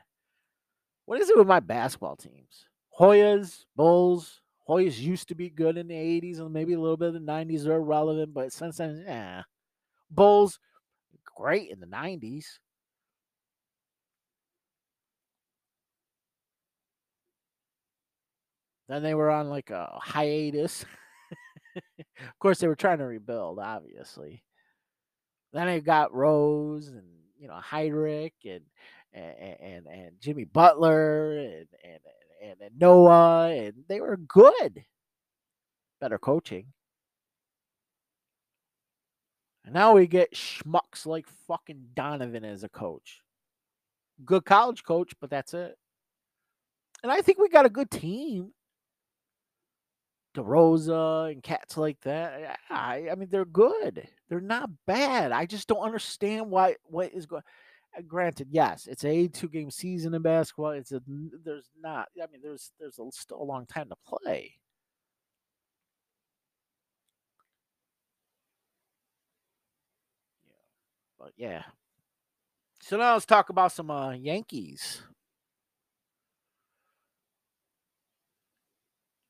[1.06, 2.66] What is it with my basketball teams?
[3.00, 4.42] Hoyas, Bulls.
[4.68, 7.32] Hoyas used to be good in the 80s and maybe a little bit in the
[7.32, 7.64] 90s.
[7.64, 9.44] They're relevant, but since then, yeah.
[10.10, 10.60] Bulls,
[11.36, 12.46] great in the 90s.
[18.88, 20.86] Then they were on like a hiatus.
[21.76, 24.44] of course, they were trying to rebuild, obviously.
[25.54, 27.08] Then they got Rose and
[27.40, 28.62] you know Hinrich and
[29.14, 32.00] and and, and Jimmy Butler and, and
[32.44, 34.84] and, and Noah, and they were good.
[36.02, 36.68] Better coaching.
[39.64, 43.22] And now we get schmucks like fucking Donovan as a coach.
[44.24, 45.76] Good college coach, but that's it.
[47.02, 48.52] And I think we got a good team.
[50.36, 52.60] DeRozan and cats like that.
[52.70, 54.08] I, I mean, they're good.
[54.30, 55.32] They're not bad.
[55.32, 57.44] I just don't understand why what is going.
[57.98, 60.72] Uh, granted, yes, it's a two game season in basketball.
[60.72, 61.02] It's a
[61.44, 62.10] there's not.
[62.22, 64.54] I mean, there's there's a, still a long time to play.
[70.46, 70.54] Yeah,
[71.20, 71.64] but yeah.
[72.82, 75.02] So now let's talk about some uh, Yankees.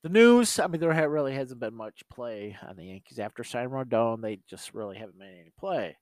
[0.05, 3.71] The news, I mean, there really hasn't been much play on the Yankees after signing
[3.71, 4.21] Rodon.
[4.21, 5.97] They just really haven't made any play.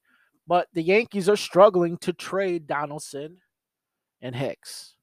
[0.45, 3.37] But the Yankees are struggling to trade Donaldson
[4.21, 4.95] and Hicks.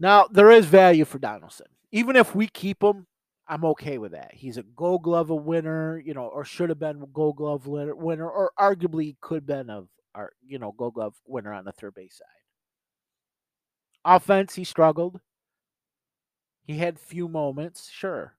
[0.00, 1.68] Now, there is value for Donaldson.
[1.92, 3.06] Even if we keep him,
[3.46, 4.32] I'm okay with that.
[4.34, 8.50] He's a gold glove winner, you know, or should have been gold glove winner, or
[8.58, 9.84] arguably could have been a,
[10.44, 12.26] you know, gold glove winner on the third base side.
[14.04, 15.20] Offense, he struggled.
[16.64, 18.36] He had few moments, sure.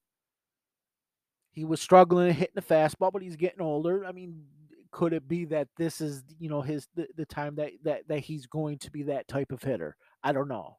[1.52, 4.06] He was struggling hitting the fastball, but he's getting older.
[4.06, 4.44] I mean,
[4.92, 8.20] could it be that this is you know his the, the time that, that that
[8.20, 9.96] he's going to be that type of hitter?
[10.24, 10.78] I don't know.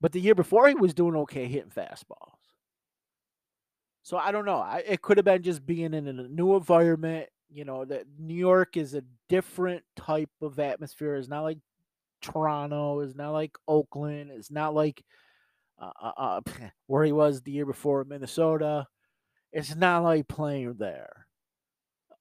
[0.00, 2.36] But the year before, he was doing okay hitting fastballs.
[4.02, 4.58] So I don't know.
[4.58, 7.28] I, it could have been just being in a new environment.
[7.50, 11.16] You know, that New York is a different type of atmosphere.
[11.16, 11.58] It's not like
[12.20, 13.00] Toronto.
[13.00, 14.30] It's not like Oakland.
[14.30, 15.02] It's not like
[15.80, 16.40] uh, uh, uh
[16.86, 18.86] where he was the year before Minnesota.
[19.52, 21.26] It's not like playing there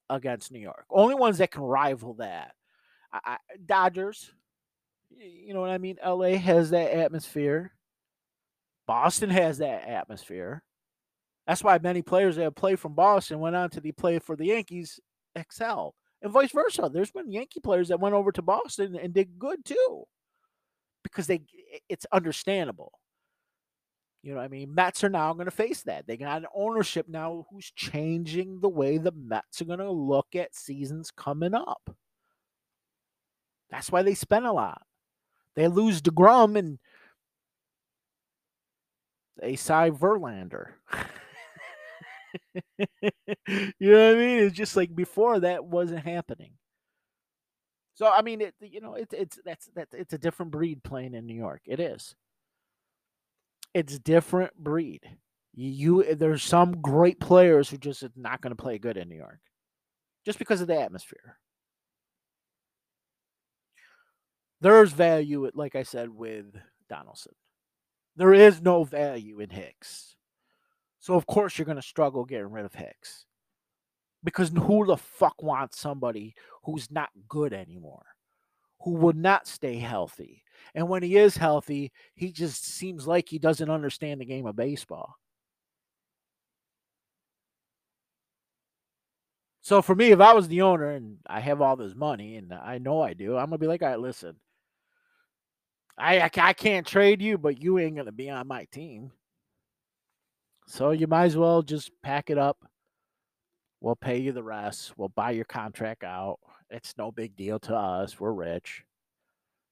[0.09, 0.85] against New York.
[0.89, 2.53] Only ones that can rival that.
[3.11, 4.31] I, I, Dodgers,
[5.09, 5.97] you know what I mean?
[6.05, 7.71] LA has that atmosphere.
[8.85, 10.63] Boston has that atmosphere.
[11.45, 14.35] That's why many players that have played from Boston went on to the play for
[14.35, 14.99] the Yankees
[15.35, 15.95] excel.
[16.21, 16.89] And vice versa.
[16.91, 20.05] There's been Yankee players that went over to Boston and did good too.
[21.03, 21.41] Because they
[21.89, 22.91] it's understandable.
[24.23, 26.07] You know, I mean, Mets are now going to face that.
[26.07, 30.35] They got an ownership now who's changing the way the Mets are going to look
[30.35, 31.95] at seasons coming up.
[33.69, 34.81] That's why they spend a lot.
[35.55, 36.79] They lose DeGrom and
[39.39, 40.71] they sign Verlander.
[42.77, 44.39] you know what I mean?
[44.39, 46.51] It's just like before that wasn't happening.
[47.95, 51.15] So I mean, it you know, it's it's that's that it's a different breed playing
[51.15, 51.61] in New York.
[51.65, 52.15] It is.
[53.73, 55.01] It's different breed.
[55.55, 59.09] You, you there's some great players who just are not going to play good in
[59.09, 59.39] New York,
[60.25, 61.37] just because of the atmosphere.
[64.61, 66.45] There's value, like I said, with
[66.89, 67.33] Donaldson.
[68.15, 70.16] There is no value in Hicks.
[71.07, 73.27] So of course you're going to struggle getting rid of Hicks.
[74.25, 76.35] Because who the fuck wants somebody
[76.65, 78.03] who's not good anymore?
[78.81, 80.43] Who will not stay healthy?
[80.75, 84.57] And when he is healthy, he just seems like he doesn't understand the game of
[84.57, 85.15] baseball.
[89.61, 92.53] So for me, if I was the owner and I have all this money and
[92.53, 94.35] I know I do, I'm gonna be like, all right, listen,
[95.97, 99.13] I I, I can't trade you, but you ain't gonna be on my team.
[100.67, 102.57] So you might as well just pack it up.
[103.79, 104.93] We'll pay you the rest.
[104.97, 106.39] We'll buy your contract out.
[106.69, 108.19] It's no big deal to us.
[108.19, 108.83] We're rich.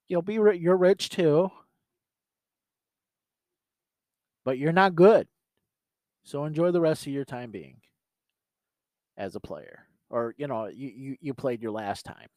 [0.08, 1.52] You'll be you're rich too,
[4.46, 5.28] but you're not good.
[6.24, 7.78] So enjoy the rest of your time being
[9.18, 12.28] as a player, or you know, you you, you played your last time.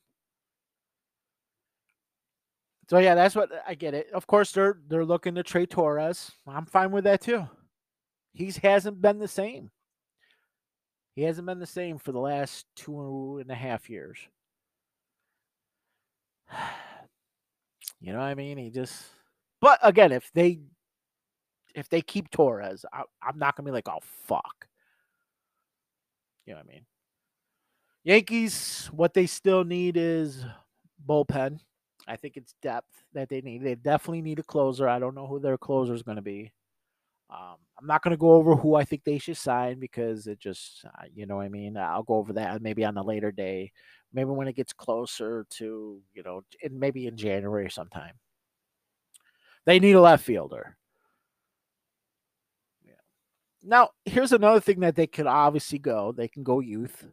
[2.89, 4.09] So yeah, that's what I get it.
[4.13, 6.33] Of course, they're they're looking to trade Torres.
[6.47, 7.47] I'm fine with that too.
[8.39, 9.72] He hasn't been the same.
[11.16, 14.18] He hasn't been the same for the last two and a half years.
[18.01, 18.59] You know what I mean?
[18.59, 19.07] He just.
[19.61, 20.61] But again, if they
[21.74, 24.68] if they keep Torres, I, am not gonna be like, oh fuck.
[26.47, 26.86] You know what I mean?
[28.05, 30.45] Yankees, what they still need is
[31.05, 31.59] bullpen.
[32.07, 33.64] I think it's depth that they need.
[33.64, 34.89] They definitely need a closer.
[34.89, 36.53] I don't know who their closer is going to be.
[37.31, 40.41] Um, I'm not going to go over who I think they should sign because it
[40.41, 41.76] just, uh, you know I mean?
[41.76, 43.70] I'll go over that maybe on a later day,
[44.12, 48.14] maybe when it gets closer to, you know, in, maybe in January sometime.
[49.66, 50.79] They need a left fielder.
[52.83, 52.95] Yeah.
[53.62, 56.12] Now, here's another thing that they could obviously go.
[56.12, 57.07] They can go youth.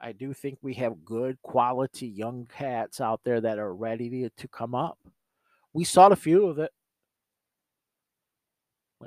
[0.00, 4.30] I do think we have good quality young cats out there that are ready to,
[4.30, 4.98] to come up.
[5.72, 6.72] We saw a few of it.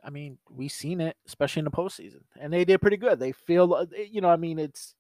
[0.04, 3.20] I mean, we've seen it, especially in the postseason, and they did pretty good.
[3.20, 4.96] They feel, uh, you know, I mean, it's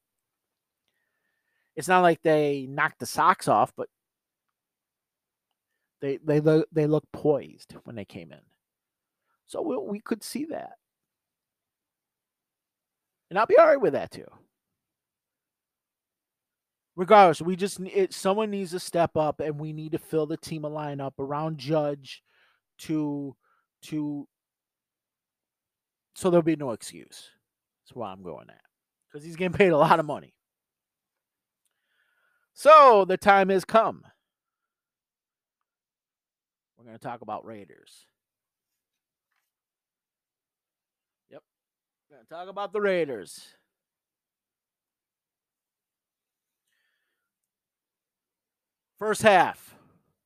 [1.76, 3.90] it's not like they knocked the socks off, but
[6.02, 8.42] they they look they look poised when they came in.
[9.48, 10.74] So we, we could see that,
[13.30, 14.28] and I'll be all right with that too
[17.00, 20.36] regardless, we just it, someone needs to step up, and we need to fill the
[20.36, 22.22] team a lineup around Judge
[22.80, 23.36] to
[23.84, 24.28] to
[26.20, 27.30] so there'll be no excuse.
[27.82, 28.62] That's why I'm going at
[29.08, 30.34] because he's getting paid a lot of money.
[32.54, 34.04] So the time has come.
[36.78, 38.06] We're going to talk about Raiders.
[41.32, 41.42] Yep.
[42.10, 43.54] We're going to talk about the Raiders.
[48.98, 49.74] First half,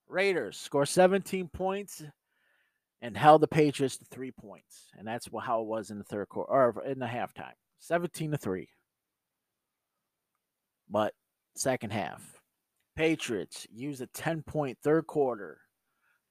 [0.08, 2.02] Raiders score 17 points
[3.04, 4.88] and held the Patriots to three points.
[4.98, 8.38] And that's how it was in the third quarter or in the halftime 17 to
[8.38, 8.70] 3.
[10.90, 11.14] But
[11.54, 12.22] second half,
[12.96, 15.60] Patriots use a 10 point third quarter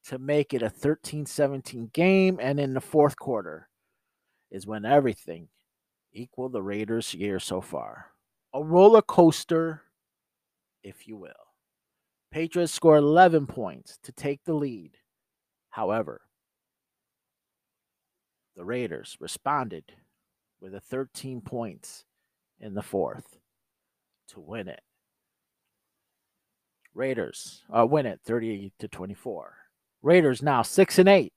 [0.07, 2.39] to make it a 13 17 game.
[2.41, 3.69] And in the fourth quarter
[4.51, 5.49] is when everything
[6.15, 8.07] equaled the Raiders' year so far.
[8.55, 9.83] A roller coaster,
[10.83, 11.33] if you will.
[12.31, 14.97] Patriots score 11 points to take the lead.
[15.69, 16.23] However,
[18.57, 19.85] the Raiders responded
[20.61, 22.05] with a 13 points
[22.61, 23.39] in the fourth
[24.29, 24.83] to win it.
[26.95, 29.55] Raiders uh, win it 30 to 24.
[30.03, 31.33] Raiders now 6 and 8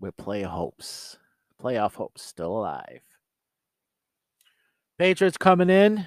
[0.00, 1.18] with play hopes.
[1.62, 3.02] Playoff hopes still alive.
[4.98, 6.06] Patriots coming in.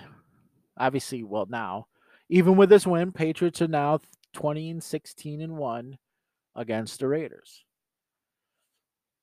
[0.77, 1.87] Obviously, well now
[2.29, 3.99] even with this win, Patriots are now
[4.33, 5.97] 20 and 16 and 1
[6.55, 7.63] against the Raiders.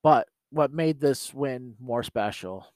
[0.03, 2.67] But what made this win more special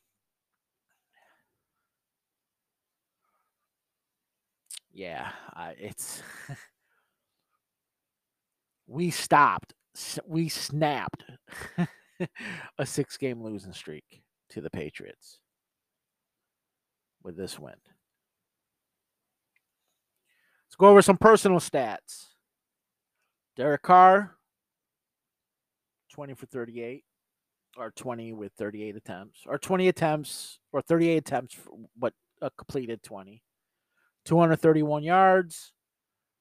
[4.97, 6.23] yeah, uh, it's
[8.87, 9.75] we stopped,
[10.25, 11.25] we snapped
[12.79, 15.41] a six game losing streak to the Patriots
[17.23, 17.75] with this win.
[20.67, 22.29] Let's go over some personal stats.
[23.55, 24.37] Derek Carr,
[26.13, 27.05] 20 for 38,
[27.77, 31.57] or 20 with 38 attempts, or 20 attempts, or 38 attempts,
[31.97, 32.13] but
[32.43, 33.43] a completed 20.
[34.25, 35.73] 231 yards,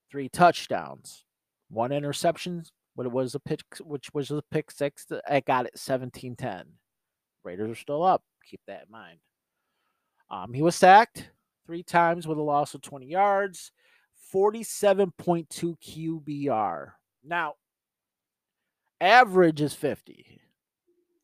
[0.10, 1.26] three touchdowns,
[1.70, 2.64] one interception,
[2.96, 5.06] but it was a pitch, which was a pick six.
[5.30, 6.66] I got it 17 10.
[7.44, 8.24] Raiders are still up.
[8.50, 9.20] Keep that in mind.
[10.30, 11.30] Um, he was sacked
[11.66, 13.72] three times with a loss of 20 yards.
[14.34, 16.92] 47.2 QBR,
[17.24, 17.54] Now,
[19.00, 20.42] average is 50.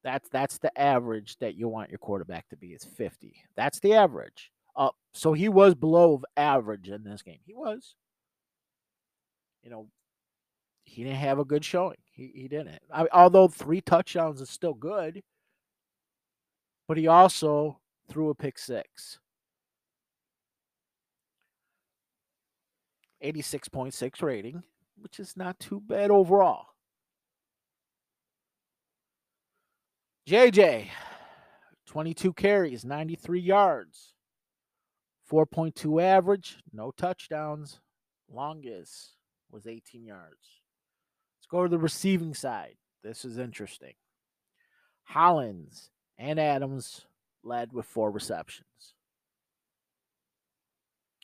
[0.04, 3.36] That's that's the average that you want your quarterback to be is 50.
[3.56, 4.52] That's the average.
[4.76, 7.40] Uh, so he was below average in this game.
[7.46, 7.96] He was.
[9.64, 9.88] You know,
[10.86, 11.98] he didn't have a good showing.
[12.12, 12.80] He he didn't.
[12.92, 15.22] I, although three touchdowns is still good,
[16.88, 17.80] but he also
[18.10, 19.20] threw a pick six.
[23.24, 24.64] 86.6 rating,
[25.00, 26.68] which is not too bad overall.
[30.28, 30.90] JJ,
[31.88, 34.14] 22 carries, 93 yards,
[35.32, 37.80] 4.2 average, no touchdowns.
[38.30, 39.18] Longest
[39.50, 40.62] was 18 yards.
[41.38, 42.76] Let's go to the receiving side.
[43.04, 43.94] This is interesting.
[45.04, 47.06] Hollins and Adams
[47.44, 48.94] led with four receptions.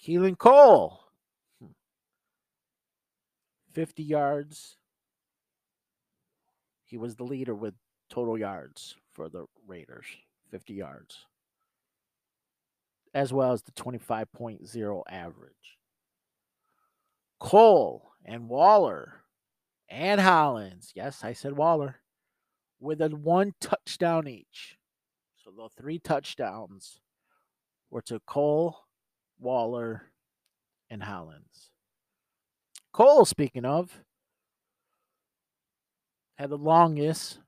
[0.04, 1.00] Keelan Cole,
[1.62, 1.72] hmm,
[3.74, 4.78] 50 yards.
[6.84, 7.76] He was the leader with
[8.10, 10.06] total yards for the Raiders
[10.50, 11.26] 50 yards,
[13.14, 15.54] as well as the 25.0 average.
[17.40, 19.24] Cole and Waller
[19.90, 21.98] and Hollins, yes, I said Waller,
[22.80, 24.78] with a one touchdown each.
[25.44, 27.00] So the three touchdowns
[27.90, 28.78] were to Cole,
[29.40, 30.12] Waller,
[30.90, 31.72] and Hollins.
[32.92, 34.02] Cole, speaking of,
[36.38, 37.40] had the longest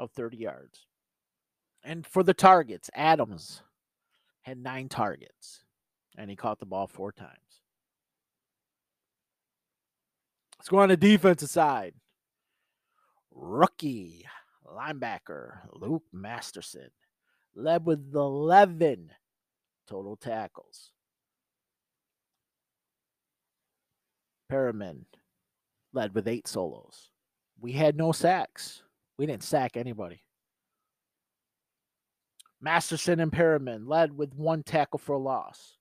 [0.00, 0.86] of 30 yards.
[1.84, 3.62] And for the targets, Adams
[4.42, 5.62] had nine targets
[6.16, 7.30] and he caught the ball four times.
[10.58, 11.94] Let's go on the defensive side.
[13.30, 14.26] Rookie
[14.66, 16.90] linebacker Luke Masterson
[17.54, 19.10] led with 11
[19.86, 20.92] total tackles.
[24.48, 25.06] Perryman
[25.92, 27.10] led with eight solos.
[27.60, 28.82] We had no sacks.
[29.20, 30.22] We didn't sack anybody.
[32.58, 35.76] Masterson and Perryman led with one tackle for a loss.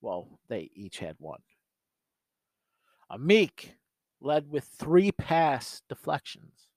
[0.00, 1.40] Well, they each had one.
[3.10, 3.72] Amik
[4.22, 6.68] led with three pass deflections.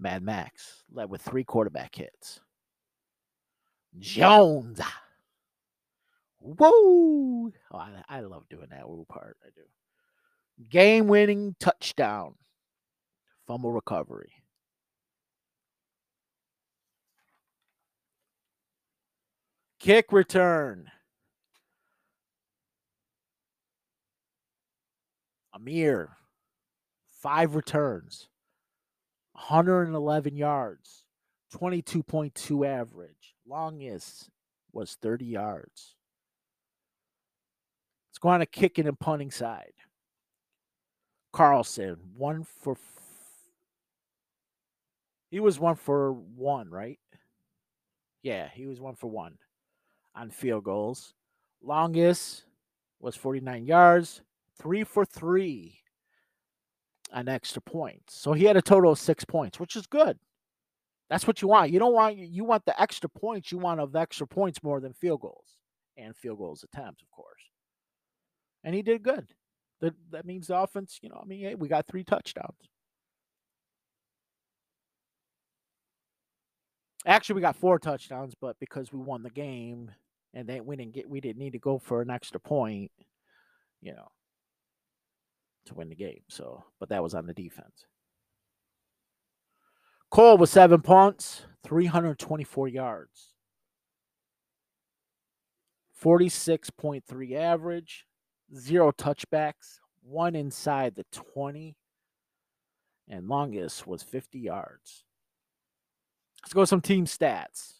[0.00, 2.40] Mad Max led with three quarterback hits.
[4.00, 4.80] Jones.
[6.40, 7.52] Woo!
[7.70, 9.36] Oh, I, I love doing that woo part.
[9.44, 9.62] I do.
[10.68, 12.34] Game winning touchdown
[13.48, 14.30] fumble recovery.
[19.80, 20.90] Kick return.
[25.56, 26.10] Ameer,
[27.10, 28.28] five returns,
[29.32, 31.04] 111 yards,
[31.52, 33.34] 22.2 average.
[33.44, 34.30] Longest
[34.72, 35.96] was 30 yards.
[38.10, 39.72] Let's go on a kicking and punting side.
[41.32, 42.76] Carlson, one for
[45.30, 46.98] he was one for one, right?
[48.22, 49.38] Yeah, he was one for one
[50.14, 51.14] on field goals.
[51.62, 52.44] Longest
[53.00, 54.22] was 49 yards,
[54.60, 55.80] three for three
[57.12, 58.14] on extra points.
[58.18, 60.18] So he had a total of six points, which is good.
[61.08, 61.70] That's what you want.
[61.70, 63.50] You don't want you want the extra points.
[63.50, 65.56] You want of extra points more than field goals
[65.96, 67.42] and field goals attempts, of course.
[68.62, 69.26] And he did good.
[69.80, 70.98] That that means the offense.
[71.02, 72.68] You know, I mean, hey, we got three touchdowns.
[77.06, 79.90] Actually, we got four touchdowns, but because we won the game
[80.34, 82.90] and then we didn't get, we didn't need to go for an extra point,
[83.80, 84.08] you know,
[85.66, 86.22] to win the game.
[86.28, 87.86] So, but that was on the defense.
[90.10, 93.34] Cole with seven punts, 324 yards,
[96.02, 98.06] 46.3 average,
[98.56, 101.76] zero touchbacks, one inside the 20,
[103.08, 105.04] and longest was 50 yards.
[106.42, 107.74] Let's go some team stats.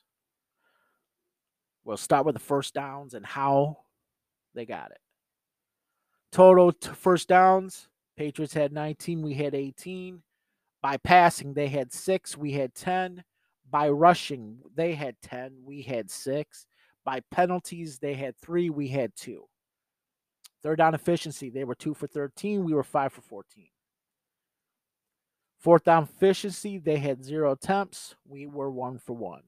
[1.84, 3.78] We'll start with the first downs and how
[4.54, 4.98] they got it.
[6.32, 7.88] Total t- first downs
[8.18, 10.20] Patriots had 19, we had 18.
[10.82, 13.22] By passing, they had six, we had 10.
[13.70, 16.66] By rushing, they had 10, we had six.
[17.04, 19.44] By penalties, they had three, we had two.
[20.64, 23.68] Third down efficiency, they were two for 13, we were five for 14.
[25.58, 28.14] Fourth down efficiency, they had zero attempts.
[28.24, 29.42] We were one for one.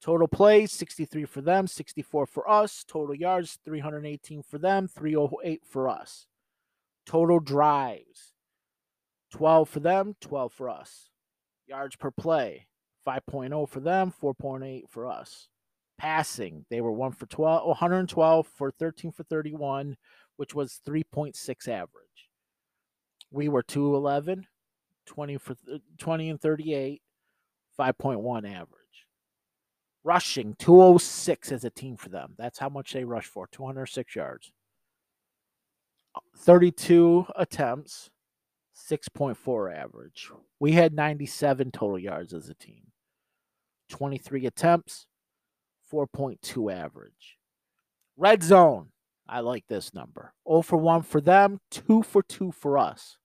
[0.00, 2.84] Total plays, 63 for them, 64 for us.
[2.86, 6.26] Total yards, 318 for them, 308 for us.
[7.06, 8.32] Total drives,
[9.32, 11.10] 12 for them, 12 for us.
[11.66, 12.66] Yards per play,
[13.06, 15.48] 5.0 for them, 4.8 for us.
[15.98, 19.96] Passing, they were 1 for 12, 112 for 13 for 31,
[20.36, 22.30] which was 3.6 average.
[23.30, 24.46] We were 211,
[25.06, 27.02] 20 for uh, 20 and 38,
[27.78, 28.68] 5.1 average.
[30.02, 32.34] Rushing 206 as a team for them.
[32.36, 34.52] That's how much they rush for 206 yards.
[36.36, 38.10] 32 attempts,
[38.76, 40.30] 6.4 average.
[40.60, 42.92] We had 97 total yards as a team.
[43.88, 45.06] 23 attempts,
[45.92, 47.38] 4.2 average.
[48.16, 48.88] Red zone.
[49.26, 50.34] I like this number.
[50.46, 53.16] 0 for 1 for them, 2 for 2 for us.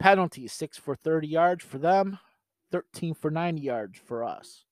[0.00, 2.18] Penalties 6 for 30 yards for them,
[2.72, 4.64] 13 for 90 yards for us.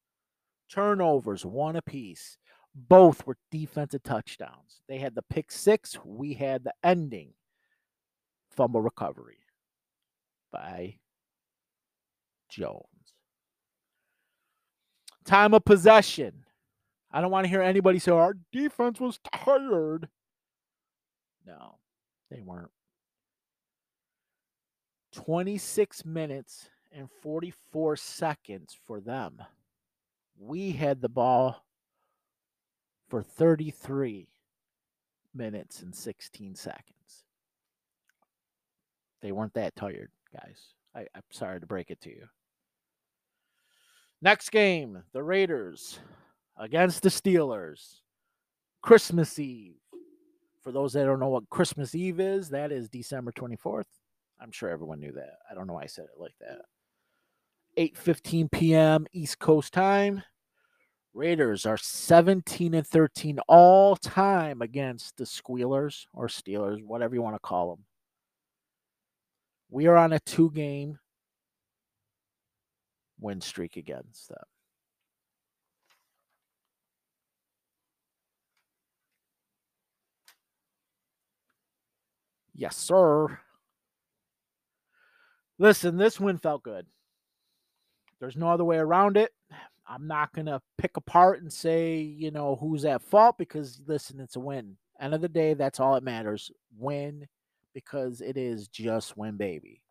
[0.70, 2.38] Turnovers, one apiece.
[2.74, 4.80] Both were defensive touchdowns.
[4.88, 7.34] They had the pick six, we had the ending
[8.50, 9.38] fumble recovery
[10.50, 10.96] by
[12.48, 12.84] Jones.
[15.24, 16.44] Time of possession.
[17.12, 20.08] I don't want to hear anybody say our defense was tired.
[21.46, 21.78] No,
[22.30, 22.70] they weren't.
[25.12, 29.42] 26 minutes and 44 seconds for them.
[30.38, 31.64] We had the ball
[33.08, 34.28] for 33
[35.34, 37.24] minutes and 16 seconds.
[39.20, 40.74] They weren't that tired, guys.
[40.94, 42.26] I, I'm sorry to break it to you.
[44.20, 45.98] Next game, the Raiders
[46.56, 48.00] against the Steelers.
[48.82, 49.74] Christmas Eve.
[50.62, 53.84] For those that don't know what Christmas Eve is, that is December 24th.
[54.40, 55.38] I'm sure everyone knew that.
[55.50, 56.62] I don't know why I said it like that.
[57.76, 59.06] 8:15 p.m.
[59.12, 60.22] East Coast time.
[61.14, 67.34] Raiders are 17 and 13 all time against the Squealers or Steelers, whatever you want
[67.34, 67.84] to call them.
[69.70, 70.98] We are on a two game
[73.20, 74.44] win streak against them.
[82.54, 83.38] Yes, sir.
[85.58, 86.86] Listen, this win felt good.
[88.20, 89.32] There's no other way around it.
[89.88, 94.20] I'm not going to pick apart and say, you know, who's at fault because, listen,
[94.20, 94.76] it's a win.
[95.00, 96.50] End of the day, that's all that matters.
[96.76, 97.26] Win
[97.74, 99.82] because it is just win, baby.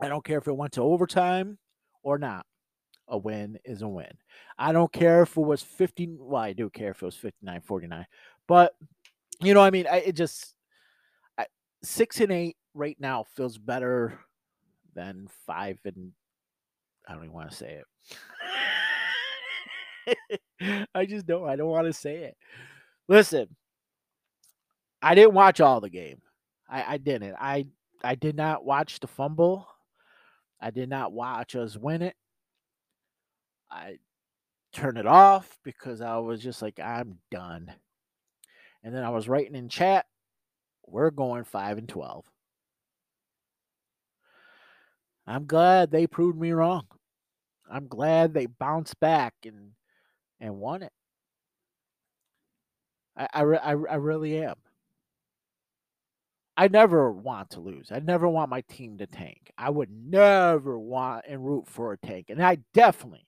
[0.00, 1.58] I don't care if it went to overtime
[2.02, 2.46] or not.
[3.08, 4.12] A win is a win.
[4.58, 6.16] I don't care if it was 50.
[6.18, 8.06] Well, I do care if it was 59 49.
[8.46, 8.74] But,
[9.40, 10.54] you know, I mean, I, it just,
[11.36, 11.46] I,
[11.82, 14.18] six and eight right now feels better
[14.94, 16.12] than five and
[17.08, 17.82] I don't even want to say
[20.58, 20.88] it.
[20.94, 21.48] I just don't.
[21.48, 22.36] I don't want to say it.
[23.08, 23.48] Listen,
[25.02, 26.20] I didn't watch all the game.
[26.68, 27.34] I, I didn't.
[27.38, 27.66] I
[28.04, 29.66] I did not watch the fumble.
[30.60, 32.14] I did not watch us win it.
[33.70, 33.98] I
[34.72, 37.72] turned it off because I was just like, I'm done.
[38.84, 40.06] And then I was writing in chat,
[40.86, 42.24] we're going five and twelve.
[45.32, 46.86] I'm glad they proved me wrong.
[47.70, 49.70] I'm glad they bounced back and
[50.40, 50.92] and won it.
[53.16, 54.56] I I, I, I really am.
[56.54, 57.90] I never want to lose.
[57.90, 59.50] I never want my team to tank.
[59.56, 62.26] I would never want and root for a tank.
[62.28, 63.26] And I definitely,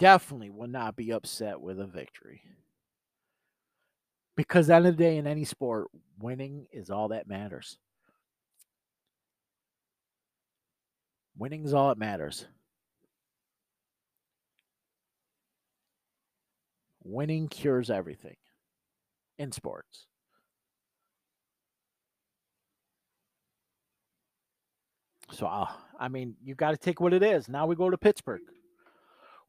[0.00, 2.42] definitely would not be upset with a victory.
[4.36, 5.86] Because at the end of the day, in any sport,
[6.18, 7.78] winning is all that matters.
[11.36, 12.46] Winning is all that matters.
[17.04, 18.36] Winning cures everything
[19.38, 20.06] in sports.
[25.32, 25.66] So, uh,
[25.98, 27.48] I mean, you got to take what it is.
[27.48, 28.42] Now we go to Pittsburgh,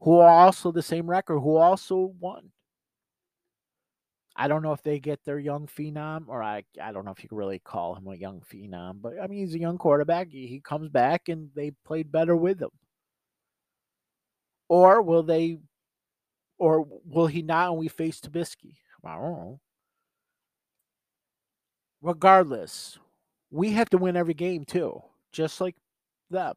[0.00, 2.50] who are also the same record, who also won.
[4.36, 7.22] I don't know if they get their young phenom, or I, I don't know if
[7.22, 10.28] you can really call him a young phenom, but I mean, he's a young quarterback.
[10.30, 12.70] He, he comes back and they played better with him.
[14.68, 15.58] Or will they,
[16.58, 18.76] or will he not and we face Trubisky?
[19.04, 19.60] I don't know.
[22.02, 22.98] Regardless,
[23.50, 25.02] we have to win every game too
[25.34, 25.76] just like
[26.30, 26.54] them.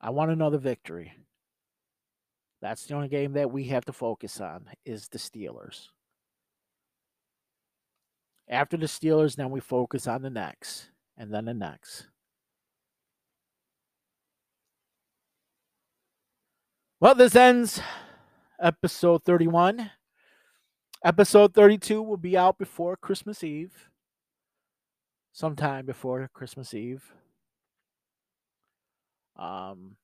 [0.00, 1.12] I want another victory.
[2.64, 5.88] That's the only game that we have to focus on is the Steelers.
[8.48, 10.88] After the Steelers, then we focus on the next
[11.18, 12.06] and then the next.
[17.00, 17.82] Well, this ends
[18.58, 19.90] episode 31.
[21.04, 23.90] Episode 32 will be out before Christmas Eve.
[25.34, 27.12] Sometime before Christmas Eve.
[29.36, 29.98] Um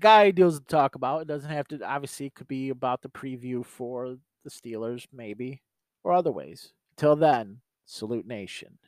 [0.00, 1.22] got ideas to talk about.
[1.22, 5.62] It doesn't have to obviously it could be about the preview for the Steelers, maybe,
[6.04, 6.72] or other ways.
[6.96, 8.78] Till then, salute nation.